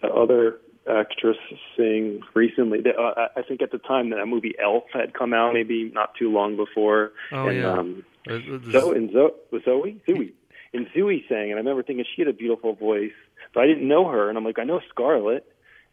[0.00, 1.38] that other actress
[1.76, 2.80] sing recently.
[2.82, 6.14] That, uh, I think at the time that movie Elf had come out, maybe not
[6.14, 7.12] too long before.
[7.32, 7.72] Oh, and, yeah.
[7.72, 9.32] Um, Uh, uh, Zoe and Zoe,
[9.64, 10.32] Zoe, Zoe,
[10.72, 13.12] and Zoe sang, and I remember thinking she had a beautiful voice,
[13.52, 15.44] but I didn't know her, and I'm like, I know Scarlett,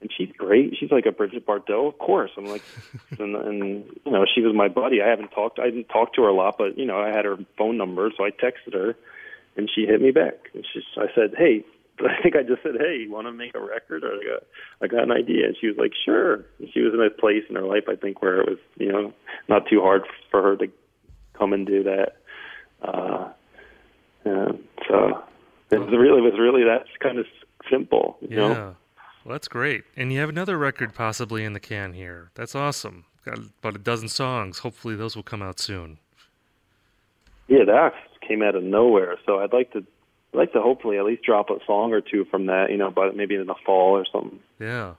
[0.02, 0.76] and she's great.
[0.80, 2.32] She's like a Bridget Bardot, of course.
[2.38, 2.64] I'm like,
[3.20, 5.02] and, and you know, she was my buddy.
[5.02, 7.26] I haven't talked, I didn't talk to her a lot, but you know, I had
[7.26, 8.96] her phone number, so I texted her,
[9.56, 11.64] and she hit me back, and she, I said, hey.
[12.00, 14.44] I think I just said, "Hey, you want to make a record?" Or I got,
[14.82, 17.44] I got an idea, and she was like, "Sure." And she was in a place
[17.48, 19.14] in her life, I think, where it was, you know,
[19.50, 20.68] not too hard for her to
[21.38, 22.16] come and do that.
[22.82, 23.30] Uh,
[24.26, 24.52] yeah,
[24.88, 25.24] so
[25.70, 27.26] it was really it was really that's kind of
[27.70, 28.48] simple, you yeah.
[28.48, 28.76] know.
[29.24, 29.84] Well, that's great.
[29.96, 32.32] And you have another record possibly in the can here.
[32.36, 33.06] That's awesome.
[33.26, 34.60] Got about a dozen songs.
[34.60, 36.00] Hopefully those will come out soon.
[37.48, 37.94] Yeah, that
[38.28, 39.18] came out of nowhere.
[39.26, 39.80] So I'd like to
[40.34, 42.90] I'd like to hopefully at least drop a song or two from that, you know,
[42.90, 44.40] but maybe in the fall or something.
[44.60, 44.94] Yeah.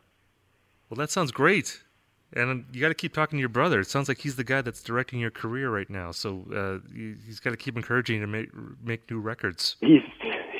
[0.88, 1.82] Well, that sounds great.
[2.34, 3.80] And you got to keep talking to your brother.
[3.80, 6.12] It sounds like he's the guy that's directing your career right now.
[6.12, 8.50] So uh, he's got to keep encouraging you to make
[8.82, 9.76] make new records.
[9.80, 10.02] He's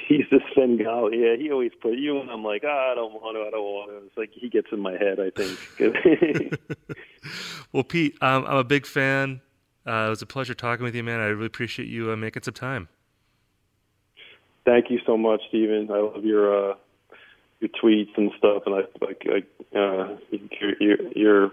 [0.08, 3.42] he's the Yeah, he always put you and I'm like, ah, I don't want to,
[3.42, 4.06] I don't want to.
[4.06, 6.58] It's like he gets in my head, I think.
[7.72, 9.40] Well, Pete, um, I'm a big fan.
[9.86, 11.20] Uh, it was a pleasure talking with you, man.
[11.20, 12.88] I really appreciate you uh, making some time.
[14.64, 15.90] Thank you so much, Steven.
[15.90, 16.74] I love your uh,
[17.60, 19.26] your tweets and stuff, and I like
[19.74, 21.50] uh, you're, you're you're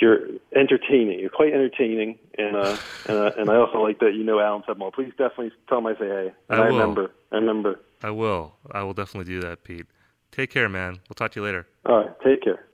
[0.00, 0.20] you're
[0.54, 1.18] entertaining.
[1.18, 4.62] You're quite entertaining, and uh, and, uh, and I also like that you know Alan
[4.62, 4.92] Sedmore.
[4.92, 6.32] Please definitely tell him I say hey.
[6.48, 7.10] I I, remember.
[7.30, 7.80] I remember.
[8.02, 8.54] I will.
[8.70, 9.86] I will definitely do that, Pete.
[10.32, 10.98] Take care, man.
[11.08, 11.66] We'll talk to you later.
[11.86, 12.68] All right, take care.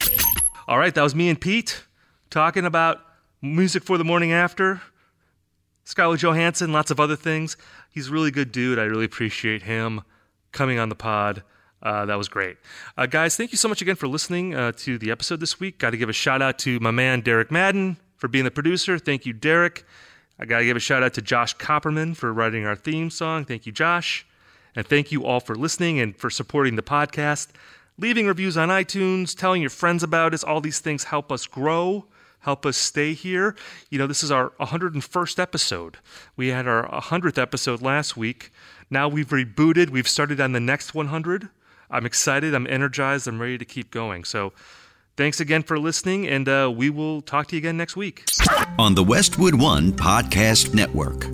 [0.69, 1.85] All right, that was me and Pete
[2.31, 3.01] talking about
[3.41, 4.81] music for the morning after.
[5.85, 7.57] Scarlett Johansson, lots of other things.
[7.91, 8.79] He's a really good dude.
[8.79, 10.03] I really appreciate him
[10.53, 11.43] coming on the pod.
[11.83, 12.57] Uh, that was great.
[12.97, 15.79] Uh, guys, thank you so much again for listening uh, to the episode this week.
[15.79, 18.99] Got to give a shout out to my man, Derek Madden, for being the producer.
[18.99, 19.85] Thank you, Derek.
[20.39, 23.45] I got to give a shout out to Josh Copperman for writing our theme song.
[23.45, 24.27] Thank you, Josh.
[24.77, 27.49] And thank you all for listening and for supporting the podcast.
[27.99, 32.07] Leaving reviews on iTunes, telling your friends about us, all these things help us grow,
[32.41, 33.55] help us stay here.
[33.89, 35.99] You know, this is our 101st episode.
[36.37, 38.51] We had our 100th episode last week.
[38.91, 41.49] Now we've rebooted, we've started on the next 100.
[41.91, 44.25] I'm excited, I'm energized, I'm ready to keep going.
[44.25, 44.53] So
[45.17, 48.25] thanks again for listening, and uh, we will talk to you again next week.
[48.79, 51.29] on the Westwood One Podcast Network.